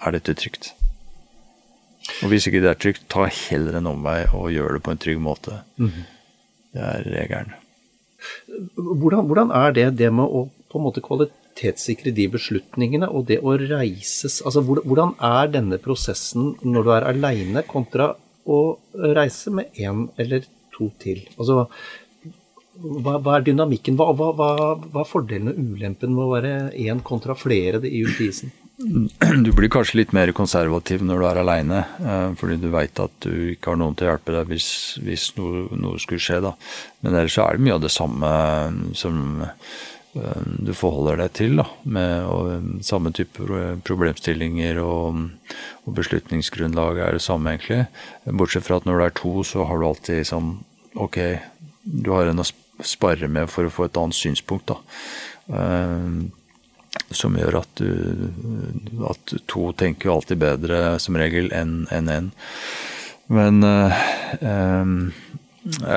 [0.00, 0.72] Er dette trygt?
[2.22, 5.04] Og hvis ikke det er trygt, ta heller en omvei og gjør det på en
[5.04, 5.60] trygg måte.
[5.76, 6.13] Mm -hmm.
[6.74, 7.54] Det er regelen.
[8.74, 13.36] Hvordan, hvordan, er det det med å på en måte kvalitetssikre de beslutningene og det
[13.44, 18.58] å reises Altså hvordan er denne prosessen når du er aleine, kontra å
[19.14, 21.22] reise med én eller to til?
[21.36, 21.68] Altså
[22.74, 23.94] hva, hva er dynamikken?
[24.00, 28.50] Hva, hva, hva, er fordelen og ulempen med å være én kontra flere i isen?
[29.44, 33.14] Du blir kanskje litt mer konservativ når du er aleine, eh, fordi du veit at
[33.22, 34.68] du ikke har noen til å hjelpe deg hvis,
[35.04, 36.40] hvis noe, noe, skulle skje.
[36.42, 36.54] Da.
[37.06, 38.32] Men ellers er det mye av det samme
[38.98, 41.56] som eh, du forholder deg til.
[41.62, 43.46] Da, med og, samme type
[43.86, 45.22] problemstillinger og,
[45.84, 47.84] og, beslutningsgrunnlag er det samme, egentlig.
[48.26, 50.56] Bortsett fra at når du er to, så har du alltid sånn
[50.94, 51.16] Ok,
[51.82, 52.44] du har en å
[52.86, 54.70] spare med for å få et annet synspunkt.
[54.70, 54.78] da.
[57.14, 58.30] Som gjør at, du,
[59.10, 62.08] at to tenker jo alltid bedre som regel enn én.
[62.08, 62.32] En, en.
[63.32, 64.02] Men uh,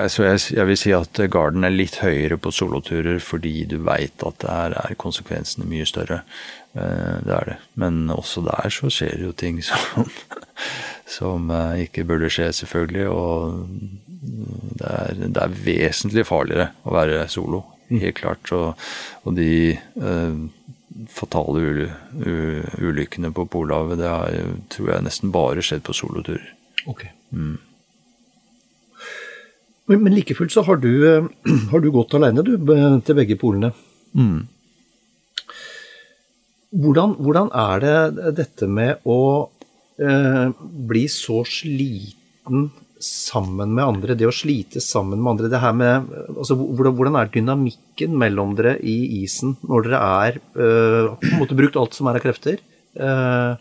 [0.08, 4.24] så jeg, jeg, vil si at garden er litt høyere på soloturer fordi du veit
[4.24, 6.22] at der er konsekvensene mye større.
[6.78, 7.58] Uh, det er det.
[7.76, 10.08] Men også der så skjer det jo ting som,
[11.18, 11.52] som
[11.84, 13.10] ikke burde skje, selvfølgelig.
[13.12, 13.68] Og
[14.80, 18.54] det er, det er vesentlig farligere å være solo, helt klart.
[18.56, 18.88] Og,
[19.28, 19.52] og de
[21.12, 21.90] fatale
[22.82, 24.38] ulykkene på Polhavet, det har,
[24.74, 26.54] tror jeg nesten bare skjedd på soloturer.
[26.88, 27.12] Okay.
[27.32, 27.58] Mm.
[29.88, 31.28] Men, men like fullt så har du, eh,
[31.72, 32.56] har du gått alene du,
[33.06, 33.72] til begge polene.
[34.18, 34.48] Mm.
[36.78, 39.20] Hvordan, hvordan, er det dette med å
[40.04, 40.50] eh,
[40.90, 42.68] bli så sliten
[43.04, 45.52] sammen med andre, det å slite sammen med andre.
[45.52, 51.12] det her med, altså, hvordan, er dynamikken mellom dere i isen når dere er øh,
[51.22, 52.62] på en måte brukt alt som er av krefter?
[52.98, 53.54] Uh,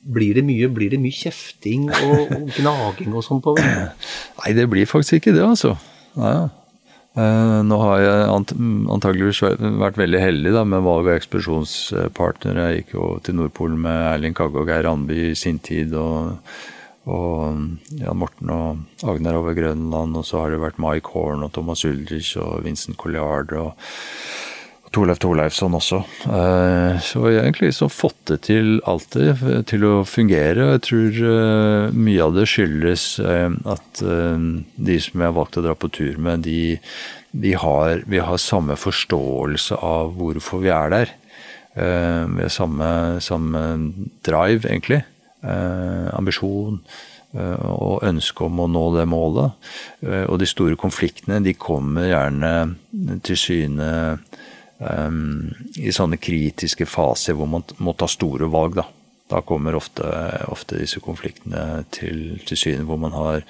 [0.00, 3.52] blir det mye, blir det mye kjefting og, og gnaging og sånn på?
[3.60, 5.74] Nei, det blir faktisk ikke det, altså.
[6.16, 6.48] Ja.
[7.18, 8.52] Uh, nå har jeg ant
[8.94, 9.42] antageligvis
[9.82, 12.68] vært veldig heldig da, med valg av ekspedisjonspartnere.
[12.70, 15.92] Jeg gikk jo til Nordpolen med Erling Kagge og Geir Andby i sin tid.
[15.98, 16.38] og
[17.08, 21.52] og Jan Morten og Agner over Grønland, og så har det vært Mike Horn og
[21.56, 23.70] Thomas Ulrich og Vincent Colliard og,
[24.84, 26.02] og Torleif Torleifsson også.
[26.28, 30.74] Eh, så jeg har egentlig liksom fått det til alltid, til å fungere.
[30.74, 35.64] Jeg tror eh, mye av det skyldes eh, at de som jeg har valgt å
[35.64, 36.76] dra på tur med, de,
[37.32, 41.16] de har, vi har samme forståelse av hvorfor vi er der.
[41.70, 42.90] Har samme,
[43.22, 43.60] samme
[44.26, 45.04] drive, egentlig
[45.42, 46.80] ambisjon
[47.34, 49.68] eh, og ønske om å nå det målet.
[50.04, 52.54] Eh, og de store konfliktene de kommer gjerne
[53.26, 53.90] til syne
[54.80, 55.20] eh,
[55.80, 58.80] i sånne kritiske faser hvor man må ta store valg.
[58.80, 58.86] Da,
[59.30, 60.08] da kommer ofte,
[60.50, 63.46] ofte disse konfliktene til, til syne hvor man har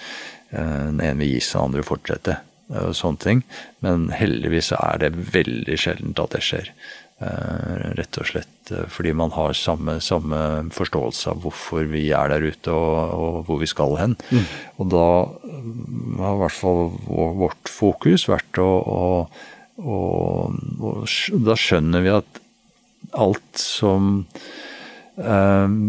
[0.51, 2.41] den ene vil gi seg, den andre fortsette.
[2.70, 3.43] Og sånne ting.
[3.82, 6.72] Men heldigvis er det veldig sjeldent at det skjer.
[7.21, 10.39] Rett og slett fordi man har samme, samme,
[10.73, 14.14] forståelse av hvorfor vi er der ute og, og hvor vi skal hen.
[14.31, 14.47] Mm.
[14.81, 15.07] Og da
[16.23, 16.83] har i hvert fall
[17.43, 19.05] vårt fokus vært å, å,
[19.85, 20.01] å,
[21.45, 22.41] Da skjønner vi at
[23.18, 24.70] alt som Eh,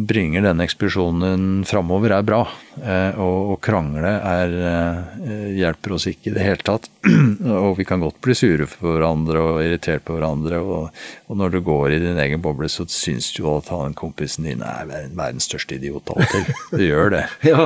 [0.07, 2.41] bringer denne ekspedisjonen framover, er bra.
[2.81, 6.89] Eh, og å krangle er, eh, hjelper oss ikke i det hele tatt.
[7.65, 10.61] og vi kan godt bli sure for hverandre og irritert på hverandre.
[10.61, 14.47] Og, og når du går i din egen boble, så syns du at han kompisen
[14.49, 16.47] din er verdens største idiot av og til.
[16.75, 17.25] Du gjør det.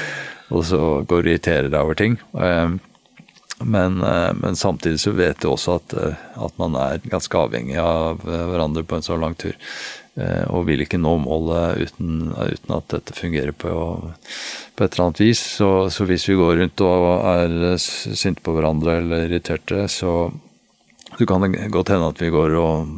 [0.54, 2.18] og så går du og irriterer deg over ting.
[3.64, 4.00] Men,
[4.38, 5.94] men, samtidig så vet du også at,
[6.46, 9.56] at man er ganske avhengig av hverandre på en så lang tur.
[10.12, 13.72] Eh, og vil ikke nå målet uten, uten at dette fungerer på,
[14.76, 15.40] på, et eller annet vis.
[15.56, 20.28] Så, så, hvis vi går rundt og er sinte på hverandre eller irriterte, så,
[21.16, 22.92] så kan det godt hende at vi går og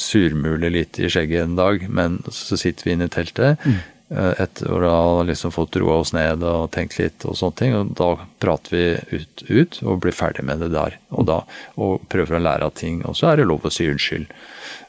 [0.00, 3.60] surmuler litt i skjegget en dag, men så sitter vi inne i teltet.
[3.68, 3.82] Mm.
[4.14, 7.74] Eh, etter å ha liksom fått roa oss ned og tenkt litt og sånne ting.
[7.74, 8.10] Og da
[8.42, 11.40] prater vi ut, ut og blir ferdig med det der og da.
[11.80, 13.02] Og prøver å lære av ting.
[13.08, 14.30] Og så er det lov å si unnskyld.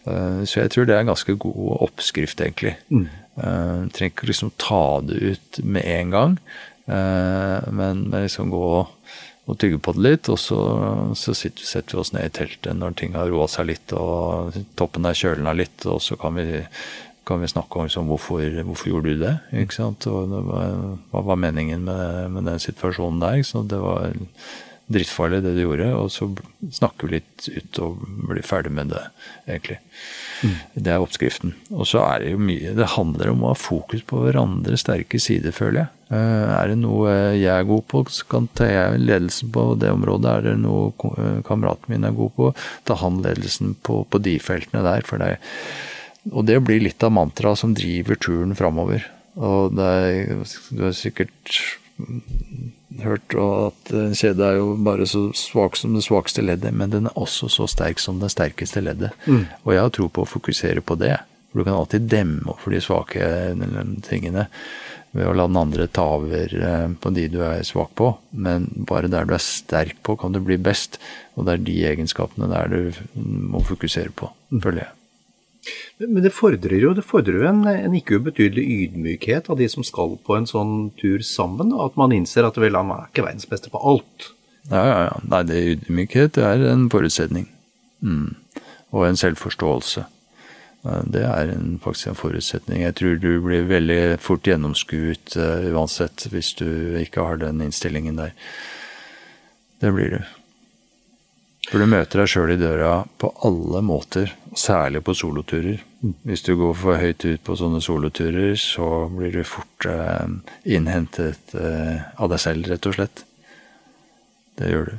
[0.05, 2.76] Eh, så jeg tror det er en ganske god oppskrift, egentlig.
[2.93, 3.07] Mm.
[3.36, 6.36] Uh, trenger ikke liksom ta det ut med en gang,
[6.88, 8.69] uh, men, men, liksom gå
[9.45, 10.30] og tygge på det litt.
[10.32, 10.59] Og så,
[11.19, 14.55] så sitter, setter vi oss ned i teltet når ting har roa seg litt og
[14.80, 16.63] toppen er kjølna litt, og så kan vi,
[17.26, 19.34] kan vi snakke om liksom, hvorfor, hvorfor gjorde du det?
[19.63, 20.05] Ikke sant?
[20.11, 23.41] Og hva var meningen med, med den situasjonen der?
[23.47, 23.71] Sant?
[23.73, 24.13] Det var
[24.91, 25.88] drittfarlig, det du gjorde.
[25.97, 26.28] Og så
[26.78, 29.01] snakker vi litt ut og blir ferdig med det,
[29.47, 29.80] egentlig.
[30.43, 30.55] Mm.
[30.76, 31.55] Det er oppskriften.
[31.73, 35.19] Og så er det jo mye Det handler om å ha fokus på hverandres sterke
[35.21, 35.91] sider, føler jeg.
[36.13, 39.89] Eh, er det noe jeg er god på, så kan ta jeg ledelsen på det
[39.95, 40.32] området.
[40.36, 42.53] Er det noe eh, kameraten min er god på,
[42.86, 45.05] ta han ledelsen på, på de feltene der.
[45.07, 45.39] For det,
[46.32, 49.05] og det blir litt av mantraet som driver turen framover.
[49.36, 51.59] Og det er, du har sikkert
[53.03, 57.09] hørt at en kjede er jo bare så svak som det svakeste leddet, men den
[57.09, 59.15] er også så sterk som det sterkeste leddet.
[59.28, 59.45] Mm.
[59.63, 61.17] Og jeg har tro på å fokusere på det.
[61.51, 63.30] For du kan alltid demme opp for de svake
[64.07, 64.49] tingene
[65.15, 68.09] ved å la den andre ta over eh, på de du er svak på.
[68.36, 70.99] Men bare der du er sterk på, kan du bli best.
[71.36, 74.59] Og det er de egenskapene der du må fokusere på, mm.
[74.59, 74.93] føler jeg.
[75.97, 79.85] Men det fordrer jo, det fordrer jo en, en, ikke ubetydelig ydmykhet av de som
[79.87, 81.71] skal på en sånn tur sammen.
[81.79, 84.31] At man innser at vel, han er ikke verdensmester på alt.
[84.67, 85.21] Ja, ja, ja.
[85.31, 87.47] Nei, det ydmykhet er en forutsetning.
[88.03, 88.35] Mm.
[88.91, 90.03] Og en selvforståelse.
[90.85, 92.83] Det er en, faktisk en forutsetning.
[92.83, 96.67] Jeg tror du blir veldig fort gjennomskuet uh, uansett, hvis du
[96.99, 98.35] ikke har den innstillingen der.
[99.81, 100.19] Det blir du.
[101.66, 105.82] For du møter deg sjøl i døra på alle måter, særlig på soloturer.
[106.28, 110.28] Hvis du går for høyt ut på sånne soloturer, så blir du fort eh,
[110.78, 113.26] innhentet eh, av deg selv, rett og slett.
[114.59, 114.95] Det gjør du.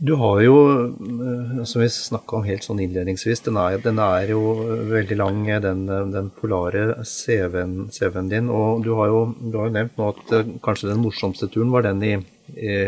[0.00, 0.56] Du har jo,
[0.86, 4.54] eh, som vi snakka om helt sånn innledningsvis, den er, den er, jo
[4.88, 5.82] veldig lang, den,
[6.14, 8.48] den polare CV-en CV din.
[8.48, 11.74] Og du har, jo, du har, jo, nevnt nå at eh, kanskje den morsomste turen
[11.74, 12.14] var den i,
[12.56, 12.78] i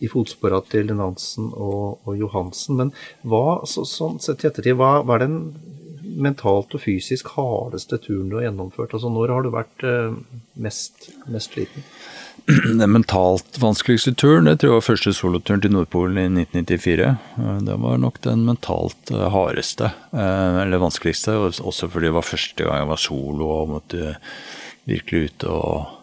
[0.00, 2.78] i fotsporene til Nansen og, og, Johansen.
[2.80, 2.94] Men
[3.26, 5.38] hva, så, sånn sett i ettertid, hva, hva, er den
[6.20, 8.94] mentalt og fysisk hardeste turen du har gjennomført?
[8.96, 10.16] Altså Når har du vært eh,
[10.60, 11.84] mest, mest sliten?
[12.80, 17.10] Den mentalt vanskeligste turen det tror jeg var første soloturen til Nordpolen i 1994.
[17.44, 21.36] Eh, det var nok den mentalt eh, hardeste, eller vanskeligste.
[21.60, 24.16] Også fordi det var første gang jeg var solo og måtte
[24.88, 25.96] virkelig ut og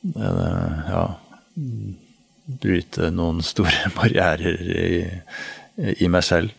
[0.00, 1.02] ja,
[2.62, 4.92] bryte noen store barrierer i,
[5.96, 6.54] i meg selv.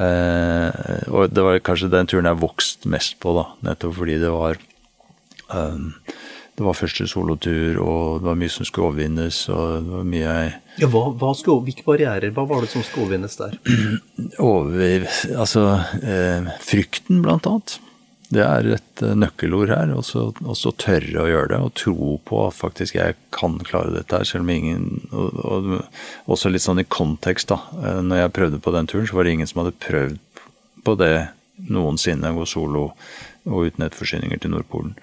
[0.00, 4.30] Eh, og det var kanskje den turen jeg vokste mest på, da, nettopp fordi det
[4.32, 4.60] var
[5.52, 5.90] um,
[6.52, 9.38] det var første solotur, og det var mye som skulle overvinnes.
[9.48, 10.50] og det var mye jeg...
[10.82, 13.56] Ja, hva, hva skulle, Hvilke barrierer hva var det som skulle overvinnes der?
[14.52, 15.64] Over, altså,
[16.04, 17.78] eh, frykten, blant annet.
[18.32, 19.92] Det er et eh, nøkkelord her.
[19.96, 24.18] Og så tørre å gjøre det, og tro på at faktisk jeg kan klare dette
[24.18, 25.72] her, selv om ingen og, og,
[26.32, 27.60] Også litt sånn i kontekst, da.
[27.82, 30.46] Eh, når jeg prøvde på den turen, så var det ingen som hadde prøvd
[30.82, 31.16] på det
[31.72, 32.88] noensinne, gå solo
[33.42, 34.94] og uten nettforsyninger til Nordpolen.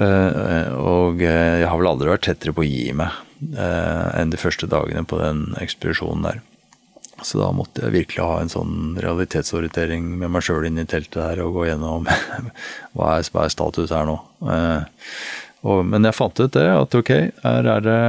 [0.00, 4.68] Eh, og jeg har vel aldri vært tettere på å gi meg enn de første
[4.70, 6.36] dagene på den ekspedisjonen der.
[7.26, 11.22] Så da måtte jeg virkelig ha en sånn realitetsorientering med meg sjøl inn i teltet
[11.22, 12.08] her og gå gjennom
[12.96, 14.18] hva er, hva er status her nå.
[14.52, 15.06] Eh,
[15.62, 17.12] og, men jeg fant ut det, at ok,
[17.44, 18.00] her er det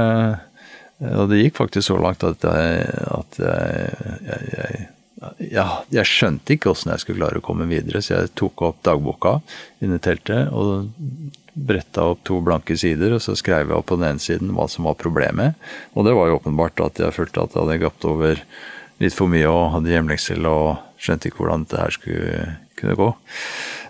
[1.14, 3.94] Og det gikk faktisk så langt at jeg, at jeg,
[4.26, 4.82] jeg, jeg
[5.54, 8.82] ja, jeg skjønte ikke åssen jeg skulle klare å komme videre, så jeg tok opp
[8.86, 9.38] dagboka
[9.84, 10.90] inni teltet og
[11.54, 14.66] bretta opp to blanke sider, og så skrev jeg opp på den ene siden hva
[14.70, 15.58] som var problemet.
[15.94, 18.42] Og det var jo åpenbart at jeg følte at jeg hadde gapt over
[19.02, 22.44] litt for mye og hadde hjemlengsel og skjønte ikke hvordan dette her skulle
[22.78, 23.08] kunne gå.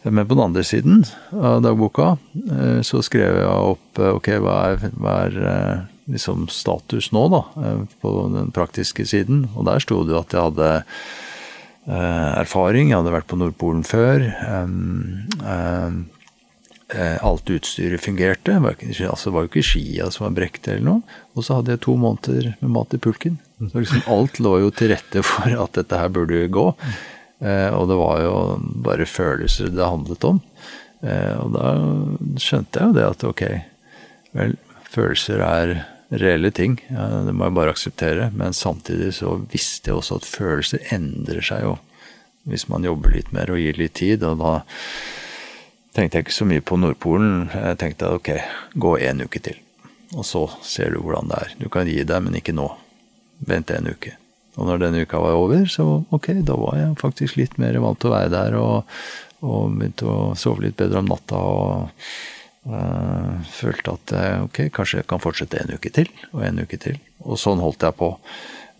[0.04, 4.56] Men på den andre siden av dagboka eh, så skrev jeg opp eh, ok, hva
[4.68, 5.76] er, hva er eh,
[6.12, 7.40] liksom status nå, da,
[8.04, 9.46] på den praktiske siden.
[9.56, 10.72] Og der sto det at jeg hadde
[11.84, 14.26] erfaring, jeg hadde vært på Nordpolen før.
[17.24, 18.58] Alt utstyret fungerte.
[18.60, 21.16] Altså, det var jo ikke skia som var brekt eller noe.
[21.32, 23.40] Og så hadde jeg to måneder med mat i pulken.
[23.70, 26.66] Så liksom alt lå jo til rette for at dette her burde gå.
[27.44, 28.34] Eh, og det var jo
[28.86, 30.40] bare følelser det handlet om.
[31.04, 31.72] Eh, og da
[32.40, 33.42] skjønte jeg jo det at ok,
[34.38, 34.54] vel,
[34.94, 35.74] følelser er
[36.14, 36.78] reelle ting.
[36.88, 38.30] Det må jeg bare akseptere.
[38.36, 41.76] Men samtidig så visste jeg også at følelser endrer seg jo
[42.44, 44.24] hvis man jobber litt mer og gir litt tid.
[44.28, 44.54] Og da
[45.96, 47.48] tenkte jeg ikke så mye på Nordpolen.
[47.52, 48.34] Jeg tenkte ok,
[48.76, 49.60] gå en uke til.
[50.14, 51.54] Og så ser du hvordan det er.
[51.58, 52.68] Du kan gi deg, men ikke nå.
[53.44, 54.14] Vent en uke.
[54.54, 57.98] Og når denne uka var over, så ok, da var jeg faktisk litt mer vant
[58.00, 58.58] til å være der.
[58.60, 58.98] Og,
[59.44, 61.40] og begynte å sove litt bedre om natta.
[61.40, 64.14] Og øh, følte at
[64.44, 67.00] ok, kanskje jeg kan fortsette en uke til, og en uke til.
[67.24, 68.14] Og sånn holdt jeg på.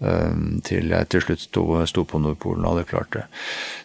[0.03, 3.25] Øh, til jeg til slutt sto, sto på Nordpolen og hadde klart det.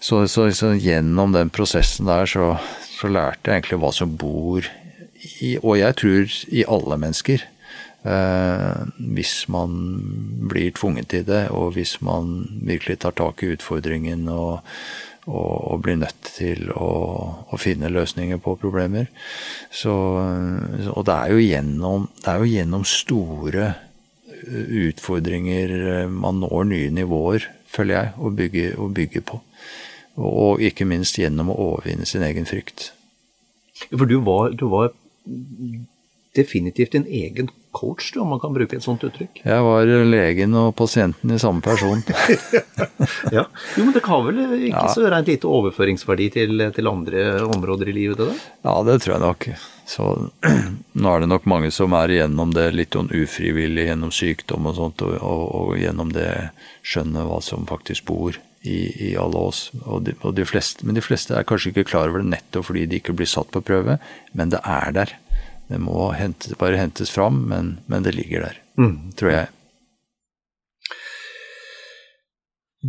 [0.02, 2.56] Så, så, så gjennom den prosessen der så,
[2.90, 4.66] så, lærte jeg egentlig hva som bor
[5.44, 7.42] i Og jeg tror i alle mennesker.
[8.00, 8.82] Eh,
[9.12, 9.74] hvis man
[10.48, 14.62] blir tvunget til det, og hvis man virkelig tar tak i utfordringen og,
[15.28, 16.88] og, og blir nødt til å,
[17.52, 19.12] å, finne løsninger på problemer.
[19.72, 23.74] Så, og det er, gjennom, det er jo gjennom store
[24.88, 29.42] utfordringer man når nye nivåer, føler jeg, å bygge, å bygge på.
[30.24, 32.94] Og ikke minst gjennom å overvinne sin egen frykt.
[33.92, 34.94] For du var, du var
[36.36, 39.42] definitivt en egen coach, om man kan bruke et sånt uttrykk.
[39.46, 42.02] Jeg var legen og pasienten i samme person.
[43.36, 43.46] ja,
[43.78, 44.94] jo, Men det kan vel ikke ja.
[44.96, 48.18] så rent lite overføringsverdi til, til, andre områder i livet?
[48.18, 48.38] det da?
[48.70, 49.50] Ja, det tror jeg nok.
[49.90, 50.10] Så
[51.02, 54.78] nå er det nok mange som er igjennom det litt sånn ufrivillig gjennom sykdom og
[54.80, 56.30] sånt, og, og, og gjennom det
[56.82, 59.70] skjønne hva som faktisk bor i, i alle oss.
[59.86, 62.70] Og de, og de fleste, men de fleste er kanskje ikke klar over det nettopp
[62.70, 64.00] fordi de ikke blir satt på prøve,
[64.34, 65.18] men det er der.
[65.70, 68.94] Det må hente, bare hentes fram, men, men, det ligger der, mm.
[69.20, 69.50] tror jeg.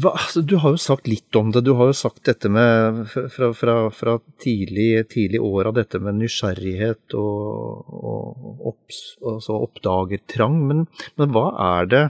[0.00, 1.64] Hva, altså, du har jo sagt litt om det.
[1.66, 6.20] Du har jo sagt dette med fra, fra, fra tidlig, tidlig år av dette med
[6.20, 10.60] nysgjerrighet og, og opps, altså oppdagertrang.
[10.70, 10.84] Men,
[11.18, 12.04] men hva, er det,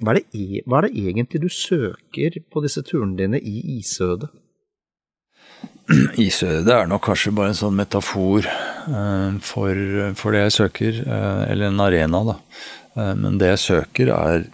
[0.00, 3.78] hva, er det, e, hva er det egentlig du søker på disse turene dine i
[3.78, 4.32] isødet?
[6.20, 8.46] Isødet er nok kanskje bare en sånn metafor
[8.88, 9.78] Eh, for,
[10.18, 12.36] for, det jeg søker, eh, eller en arena, da.
[12.96, 14.46] Eh, men det jeg søker, er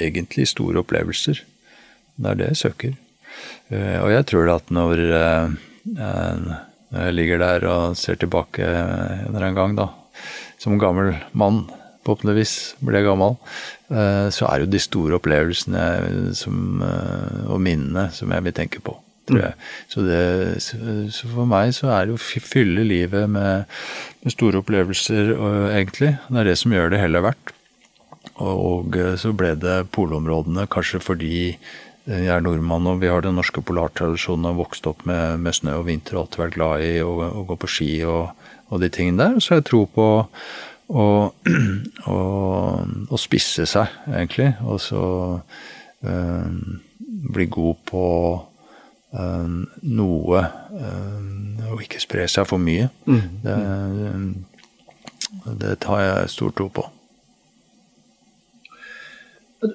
[0.00, 1.42] egentlig store opplevelser.
[2.16, 2.98] Det er det jeg søker.
[3.72, 9.76] Og jeg tror at når jeg ligger der og ser tilbake en eller annen gang,
[9.78, 9.86] da,
[10.60, 11.62] som gammel mann,
[12.04, 13.38] forhåpentligvis blir jeg gammel,
[13.88, 15.86] så er det jo de store opplevelsene
[16.36, 16.84] som,
[17.48, 18.98] og minnene som jeg vil tenke på
[19.28, 19.54] tror jeg.
[19.90, 20.20] Så, det,
[21.14, 23.68] så, for meg så er det å fylle livet med,
[24.22, 25.34] med store opplevelser,
[25.72, 26.16] egentlig.
[26.28, 27.54] Det er det som gjør det hele verdt.
[28.42, 28.58] Og,
[28.96, 31.36] og så ble det polområdene kanskje fordi
[32.02, 35.76] jeg er nordmann og vi har den norske polartradisjonen og vokst opp med, med, snø
[35.78, 37.12] og vinter og alltid vært glad i å,
[37.46, 38.32] gå på ski og,
[38.70, 39.42] og, de tingene der.
[39.42, 40.06] Så jeg tror på
[42.12, 44.50] å, spisse seg, egentlig.
[44.66, 45.04] Og så
[46.02, 46.48] øh,
[47.36, 48.02] bli god på
[48.34, 48.51] Eh,
[49.12, 52.88] noe eh, og ikke spre seg for mye.
[53.04, 53.44] Mm.
[53.44, 53.56] Det,
[55.60, 56.84] det, tar jeg stor tro på.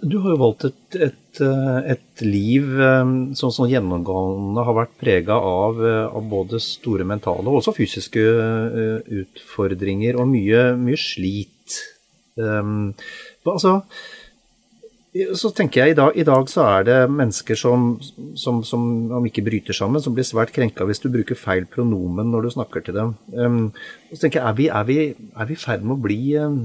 [0.04, 1.42] Du har jo valgt et, et,
[1.94, 2.66] et liv
[3.40, 5.80] som, som gjennomgående har vært prega av,
[6.10, 8.26] av, både store mentale og også fysiske
[9.22, 11.80] utfordringer og mye, mye slit.
[12.36, 12.92] Um,
[13.48, 13.80] altså,
[15.38, 17.86] så tenker jeg i dag, i dag så er det mennesker som,
[18.38, 18.82] som, som,
[19.20, 22.50] om ikke bryter sammen, som blir svært krenka hvis du bruker feil pronomen når du
[22.56, 23.14] snakker til dem.
[23.32, 23.62] Um,
[24.12, 26.60] så tenker jeg, er vi, i ferd med å bli um,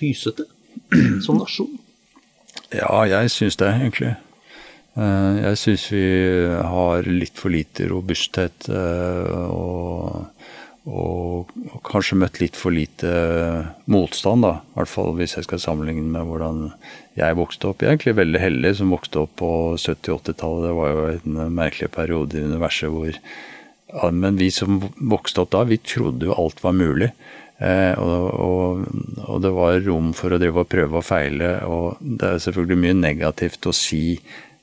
[0.00, 0.48] fysete
[1.24, 1.76] som nasjon?
[2.74, 4.14] Ja, jeg syns det, egentlig.
[4.96, 6.06] Uh, jeg syns vi
[6.74, 10.39] har litt for lite robusthet uh, og,
[10.90, 13.10] og, og, kanskje møtt litt for lite
[13.90, 14.56] motstand, da.
[14.60, 16.64] I hvert fall hvis jeg skal sammenligne med hvordan
[17.18, 17.82] jeg vokste opp.
[17.82, 20.66] Jeg er egentlig veldig heldig som vokste opp på 70-80-tallet.
[20.66, 25.54] Det var jo en merkelig periode i universet hvor ja, Men vi som vokste opp
[25.54, 27.10] da, vi trodde jo alt var mulig.
[27.60, 28.84] Eh, og, og,
[29.26, 31.56] og, det var rom for å drive og prøve og feile.
[31.68, 34.04] Og det er selvfølgelig mye negativt å si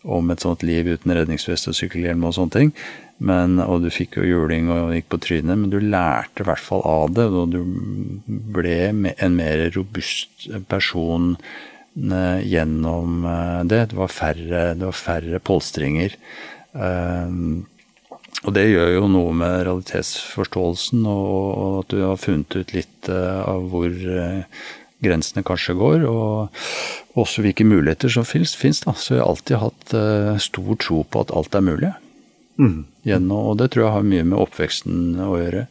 [0.08, 2.74] om et sånt liv uten redningsvest og sykkelhjelm og sånne ting.
[3.18, 6.62] Men, og du fikk jo juling og gikk på trynet, men du lærte i hvert
[6.62, 7.26] fall av det.
[7.28, 7.62] Og du
[8.28, 13.88] ble en mer robust person eh, gjennom eh, det.
[13.92, 16.14] Det var færre, det var færre polstringer.
[16.78, 17.66] Um,
[18.46, 23.66] og det gjør jo noe med realitetsforståelsen, og, at du har funnet ut litt av
[23.72, 23.96] hvor
[25.04, 28.56] grensene kanskje går, og også hvilke muligheter som fins.
[28.58, 29.96] Så jeg har alltid hatt
[30.44, 31.94] stor tro på at alt er mulig.
[32.58, 32.86] Mm.
[33.06, 35.68] Gjennom, og det tror jeg har mye med oppveksten å gjøre.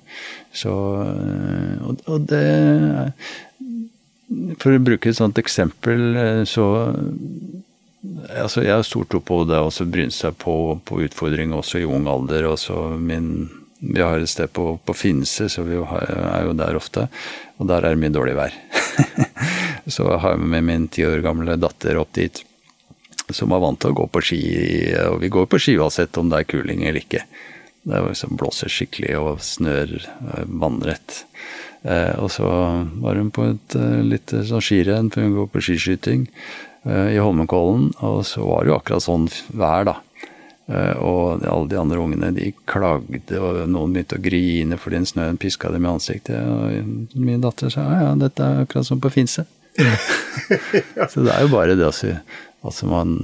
[0.55, 0.72] Så,
[1.03, 3.12] eh, og, og det
[4.59, 6.64] For å bruke et sånt eksempel, eh, så
[8.31, 11.89] altså Jeg har stor tro på det å bryne seg på, på utfordringer også i
[11.91, 12.47] ung alder.
[12.53, 13.49] Også min,
[13.81, 17.07] vi har et sted på, på Finse, så vi er jo der ofte.
[17.61, 18.57] Og der er det mye dårlig vær.
[19.95, 22.43] så jeg har med min ti år gamle datter opp dit
[23.35, 24.41] som er vant til å gå på ski.
[25.11, 27.24] Og vi går på ski uansett om det er kuling eller ikke.
[27.87, 31.20] Det liksom blåser skikkelig og snør eh, vannrett.
[31.87, 32.49] Eh, og så
[33.03, 36.27] var hun på et eh, lite sånn skirenn, for hun går på skiskyting
[36.87, 37.89] i Holmenkollen.
[38.07, 39.24] Og så var det jo akkurat sånn
[39.59, 39.95] vær, da.
[40.66, 45.70] Og alle de andre ungene de klagde, og noen begynte å grine fordi snøen piska
[45.70, 46.40] dem i ansiktet.
[46.42, 49.46] Og min datter sa ja, ja, dette er akkurat som på Finse.
[51.12, 52.10] så det er jo bare det å si
[52.66, 53.14] Altså man,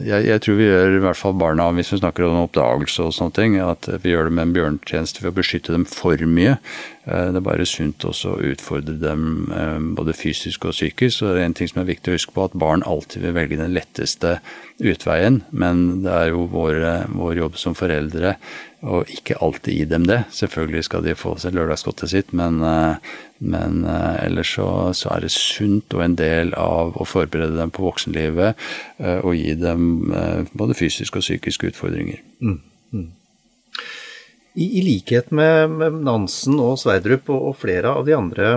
[0.00, 3.12] jeg, jeg, tror vi gjør i hvert fall barna, hvis vi snakker om oppdagelse og
[3.16, 6.56] sånne ting, at vi gjør det med en bjørnetjeneste ved å beskytte dem for mye.
[7.04, 11.26] Eh, det er bare sunt også å utfordre dem eh, både fysisk og psykisk.
[11.28, 13.76] Og en ting som er viktig å huske på, at barn alltid vil velge den
[13.76, 14.38] letteste
[14.80, 15.42] utveien.
[15.52, 16.80] Men det er jo vår,
[17.12, 18.36] vår jobb som foreldre
[18.80, 20.22] å ikke alltid gi dem det.
[20.32, 25.32] Selvfølgelig skal de få seg lørdagsgodtet sitt, men, eh, men ellers så, så, er det
[25.32, 28.58] sunt og en del av å forberede dem på voksenlivet
[29.24, 30.12] og gi dem
[30.52, 32.20] både fysiske og psykiske utfordringer.
[32.44, 32.58] Mm.
[32.92, 33.08] Mm.
[34.54, 38.50] I, I, likhet med, med, Nansen og Sverdrup og, og flere av de andre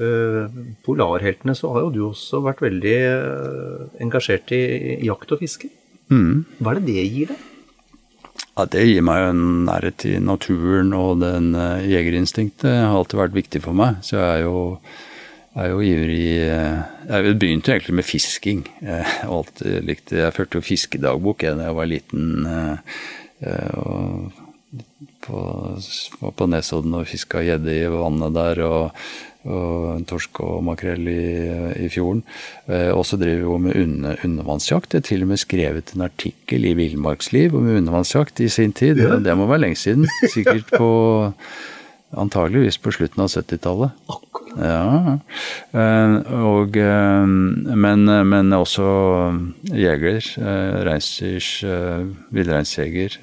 [0.00, 4.62] uh, polarheltene, så har jo du også vært veldig uh, engasjert i,
[4.96, 5.68] i, jakt og fiske.
[6.12, 6.44] Mm.
[6.58, 7.48] Hva er det det gir deg?
[8.52, 13.20] Ja, Det gir meg jo en nærhet til naturen, og den uh, jegerinstinktet har alltid
[13.22, 14.02] vært viktig for meg.
[14.04, 14.58] Så jeg er jo,
[15.54, 18.62] jeg er jo ivrig Jeg begynte egentlig med fisking.
[18.80, 22.46] Jeg, alltid likte, jeg førte jo fiskedagbok da jeg var liten.
[23.74, 24.32] og
[25.22, 25.40] på,
[26.36, 28.62] på Nesodden og fiska gjedde i vannet der.
[28.66, 29.04] og,
[29.44, 31.24] og torsk og makrell i,
[31.86, 32.22] i fjorden.
[32.68, 34.94] Eh, og så driver vi med under, undervannsjakt.
[34.94, 39.02] Jeg har til og med skrevet en artikkel i Villmarksliv om undervannsjakt i sin tid.
[39.02, 39.18] Ja.
[39.22, 40.08] Det må være lenge siden.
[40.34, 40.90] Sikkert på
[42.12, 43.90] Antageligvis på slutten av 70-tallet.
[44.58, 45.18] Ja.
[45.72, 48.84] Eh, og, eh, men, men også
[49.72, 51.50] jeger, eh, reinsdyrs,
[52.34, 53.16] villreinsjeger,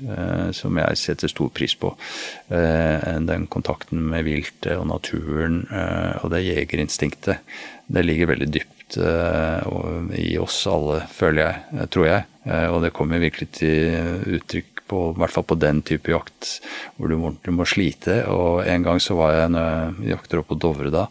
[0.56, 1.94] som jeg setter stor pris på.
[2.50, 5.62] Den kontakten med viltet og naturen
[6.24, 7.46] og det jegerinstinktet.
[7.90, 8.98] Det ligger veldig dypt
[10.18, 12.28] i oss alle, føler jeg, tror jeg.
[12.74, 16.60] Og det kommer virkelig til uttrykk på, i hvert fall på den type jakt,
[16.98, 18.22] hvor du må, du må slite.
[18.32, 21.06] Og en gang så var jeg når jeg jakter opp på Dovre da,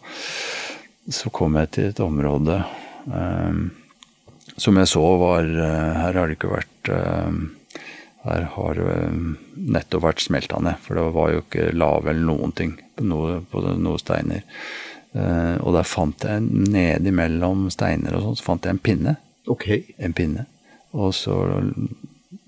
[1.08, 2.58] så kom jeg til et område
[3.08, 3.68] um,
[4.58, 7.38] som jeg så var uh, Her har det ikke vært um,
[8.26, 8.96] her har det
[9.54, 13.46] nettopp vært smelta ned, for det var jo ikke lave eller noen ting på noen
[13.80, 14.42] noe steiner.
[15.14, 19.14] Uh, og der fant jeg nede mellom steiner og sånn, så fant jeg en pinne.
[19.48, 19.94] Okay.
[20.02, 20.44] En pinne.
[20.98, 21.36] Og så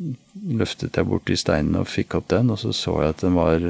[0.01, 3.66] løftet jeg bort steinen og fikk opp den, og så så jeg at den var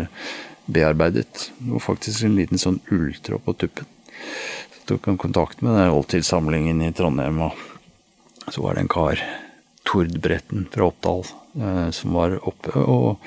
[0.70, 1.50] bearbeidet.
[1.58, 3.90] Det var faktisk en liten sånn ulltråd på tuppen.
[4.74, 9.22] Så tok han kontakt med den oldtidssamlingen i Trondheim, og så var det en kar,
[9.88, 11.24] Tord Bretten fra Oppdal,
[11.58, 13.24] eh, som var oppe og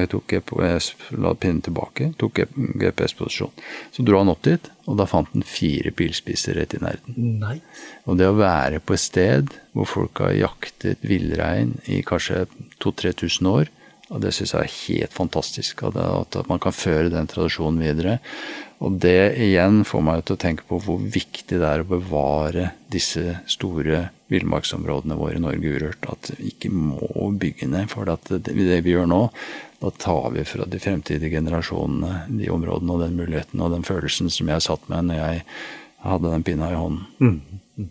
[0.00, 2.42] jeg, tok, jeg la pinnen tilbake, tok
[2.80, 3.52] GPS-posisjon.
[3.92, 7.18] Så dro han opp dit, og da fant han fire pilspisser rett i nærheten.
[7.42, 7.58] Nei.
[8.06, 12.46] Og det å være på et sted hvor folk har jaktet villrein i kanskje
[12.82, 13.72] 2000-3000 år,
[14.12, 15.86] og det syns jeg er helt fantastisk.
[15.88, 18.18] At man kan føre den tradisjonen videre.
[18.82, 22.72] Og det igjen får meg til å tenke på hvor viktig det er å bevare
[22.90, 26.08] disse store villmarksområdene våre i Norge urørt.
[26.10, 27.92] At vi ikke må bygge ned.
[27.92, 29.20] For det, vi gjør nå,
[29.82, 34.32] da tar vi fra de fremtidige generasjonene de områdene og den muligheten og den følelsen
[34.34, 35.46] som jeg satt med når jeg
[36.02, 37.06] hadde den pinna i hånden.
[37.22, 37.62] Mm.
[37.78, 37.88] Mm.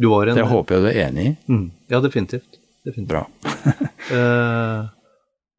[0.00, 1.36] En, det håper jeg du er enig i.
[1.52, 1.64] Mm.
[1.92, 2.58] Ja, definitivt.
[2.88, 3.12] definitivt.
[3.12, 3.26] Bra.
[4.08, 4.88] uh,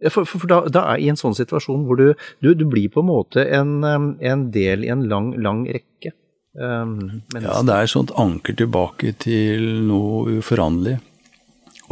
[0.09, 2.07] for, for, for da, da, er i en sånn situasjon hvor du,
[2.43, 6.13] du, du blir på en måte en, en, del i en lang, lang rekke.
[6.53, 10.99] Um, ja, det er et sånt anker tilbake til noe uforanderlig.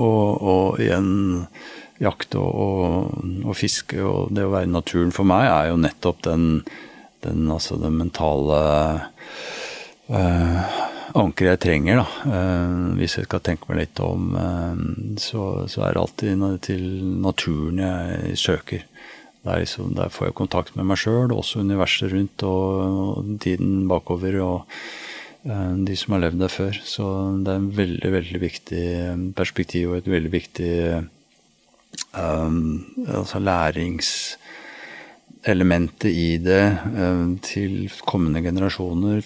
[0.02, 1.12] Og, og igjen
[2.02, 5.82] jakt og, og, og, fiske og det å være i naturen for meg er jo
[5.82, 6.46] nettopp den,
[7.26, 8.62] den, altså den mentale
[10.10, 10.80] uh,
[11.18, 12.06] ankeret jeg trenger, da.
[12.26, 14.82] Uh, hvis jeg skal tenke meg litt om, uh,
[15.22, 16.88] så, så, er det alltid til
[17.24, 18.88] naturen jeg søker.
[19.48, 24.38] Liksom, der får jeg kontakt med meg sjøl, også universet rundt og, tiden bakover.
[24.46, 24.84] og
[25.42, 26.76] de som har levd der før.
[26.86, 27.04] Så
[27.42, 28.84] det er en veldig, veldig viktig
[29.34, 30.74] perspektiv og et veldig viktig
[32.14, 33.42] um, altså
[35.42, 39.22] læringselementet i det um, til kommende generasjoner.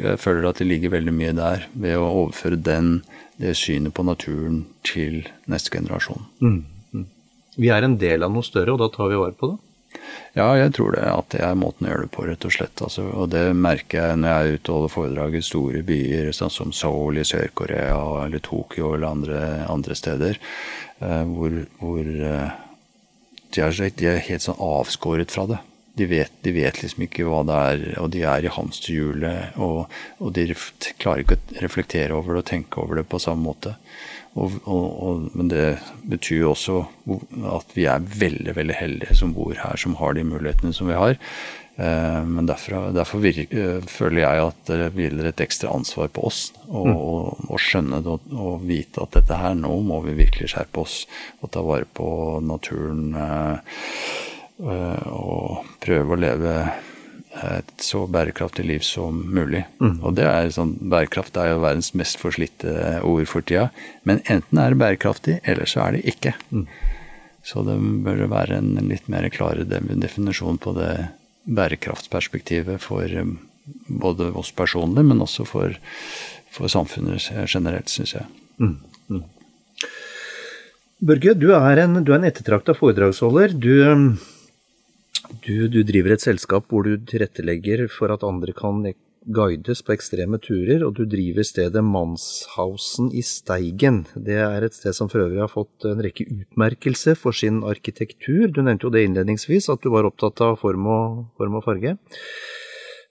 [0.00, 3.02] Jeg føler at det ligger veldig mye der ved å overføre den,
[3.38, 6.24] det synet på naturen til neste generasjon.
[6.40, 6.64] Mm.
[6.92, 7.06] Mm.
[7.56, 9.58] Vi er en del av noe større, og da tar vi vare på det?
[10.34, 11.04] Ja, jeg tror det.
[11.04, 12.80] At det er måten å gjøre det på, rett og slett.
[12.80, 16.32] Altså, og det merker jeg når jeg er ute og holder foredrag i store byer,
[16.32, 20.40] sånn som Seoul i Sør-Korea eller Tokyo eller andre, andre steder.
[21.02, 22.08] Eh, hvor, hvor
[23.60, 25.60] er, de, er, helt sånn avskåret fra det.
[25.98, 29.58] De vet, de vet, liksom ikke hva det er, og de er i hamsterhjulet.
[29.60, 30.46] Og, og, de
[31.02, 33.74] klarer ikke å reflektere over det og tenke over det på samme måte.
[34.32, 35.66] Og, og, men det
[36.08, 36.78] betyr jo også
[37.52, 40.96] at vi er veldig veldig heldige som bor her, som har de mulighetene som vi
[40.96, 41.18] har.
[41.76, 46.26] Eh, men derfor, derfor virker, eh, føler jeg at det hviler et ekstra ansvar på
[46.28, 47.52] oss å mm.
[47.60, 50.98] skjønne det og, og, vite at dette her, nå må vi virkelig skjerpe oss
[51.40, 52.08] og ta vare på
[52.44, 53.12] naturen.
[53.16, 53.58] Eh,
[54.62, 56.56] og prøve å leve
[57.32, 59.64] et så bærekraftig liv som mulig.
[59.80, 59.98] Mm.
[60.04, 63.70] Og det er sånn, Bærekraft er jo verdens mest forslitte ord for tida.
[64.08, 66.34] Men enten er det bærekraftig, eller så er det ikke.
[66.52, 66.66] Mm.
[67.42, 70.92] Så det bør være en litt mer klar definisjon på det
[71.42, 73.38] bærekraftsperspektivet for um,
[73.88, 75.74] både oss personlig, men også for,
[76.54, 78.28] for samfunnet generelt, syns jeg.
[78.62, 78.76] Mm.
[79.10, 79.24] Mm.
[81.02, 83.56] Børge, du er en, du en ettertrakta foredragsholder.
[83.58, 84.06] Du, um,
[85.40, 88.82] du, du, driver et selskap hvor du tilrettelegger for at andre kan
[89.22, 94.02] guides på ekstreme turer, og du driver stedet Mannshausen i Steigen.
[94.14, 98.48] Det er et sted som for øvrig har fått en rekke utmerkelser for sin arkitektur.
[98.50, 101.96] Du nevnte jo det innledningsvis, at du var opptatt av form og, form og farge.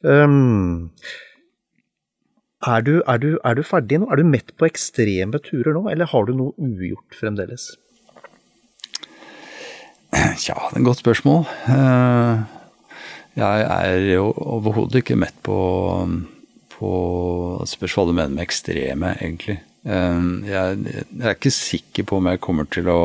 [0.04, 0.92] Um,
[2.68, 4.12] er, du, er, du, er du ferdig nå?
[4.12, 7.72] Er du mett på ekstreme turer nå, eller har du noe ugjort fremdeles?
[10.12, 11.46] Tja, det er et godt spørsmål.
[11.68, 12.60] Uh
[13.38, 15.58] jeg er jo overhodet ikke mett på,
[16.74, 16.90] på
[17.70, 19.62] Spørs hva du mener med ekstreme, egentlig.
[19.88, 23.02] Ehm, jeg, jeg, er ikke sikker på om jeg kommer til å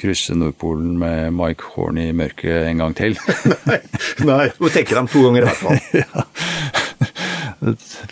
[0.00, 3.18] krysse Nordpolen med Mike Horn i mørket en gang til.
[3.68, 3.80] nei,
[4.30, 5.82] nei, du må tenke dem to ganger i hvert fall.
[6.04, 6.24] ja.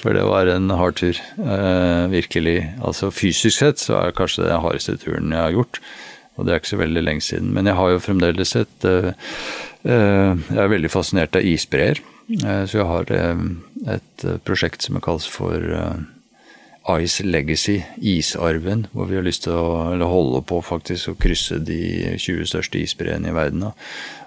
[0.02, 2.58] For det var en hard tur, eh, virkelig.
[2.82, 5.80] Altså Fysisk sett så er det kanskje den hardeste turen jeg har gjort.
[6.36, 7.52] Og det er ikke så veldig lenge siden.
[7.56, 9.12] Men jeg har jo fremdeles et uh,
[9.88, 12.02] uh, jeg er veldig fascinert av isbreer.
[12.42, 13.14] Uh, så jeg har
[13.96, 15.62] et prosjekt som kalles for
[16.86, 22.14] Ice Legacy, isarven, hvor vi har lyst til å holde på faktisk å krysse de
[22.14, 23.64] 20 største isbreene i verden.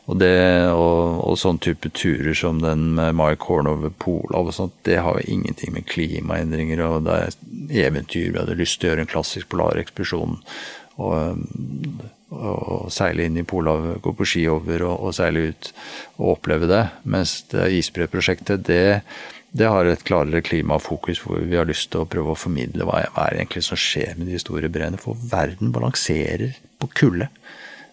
[0.10, 0.34] Og, det,
[0.74, 4.98] og, og sånn type turer som den med Mike Horn over Pola og sånt, det
[5.06, 8.32] har jo ingenting med klimaendringer og det er eventyr.
[8.34, 10.40] Vi hadde lyst til å gjøre en klassisk polarekspedisjon.
[11.00, 15.72] Og å seile inn i Polhavet, gå på ski over og, og, seile ut
[16.20, 16.84] og oppleve det.
[17.10, 19.02] Mens det isbreprosjektet, det,
[19.52, 23.02] det har et klarere klimafokus hvor vi har lyst til å prøve å formidle hva,
[23.16, 25.02] hva er egentlig som skjer med de store breene.
[25.02, 27.32] For verden balanserer på kulde.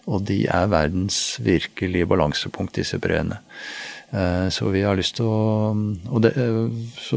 [0.07, 3.41] Og de er verdens virkelige balansepunkt, disse breene.
[4.15, 6.31] Eh, så vi har lyst til å og det,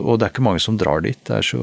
[0.01, 1.21] og det er ikke mange som drar dit.
[1.27, 1.61] Det er så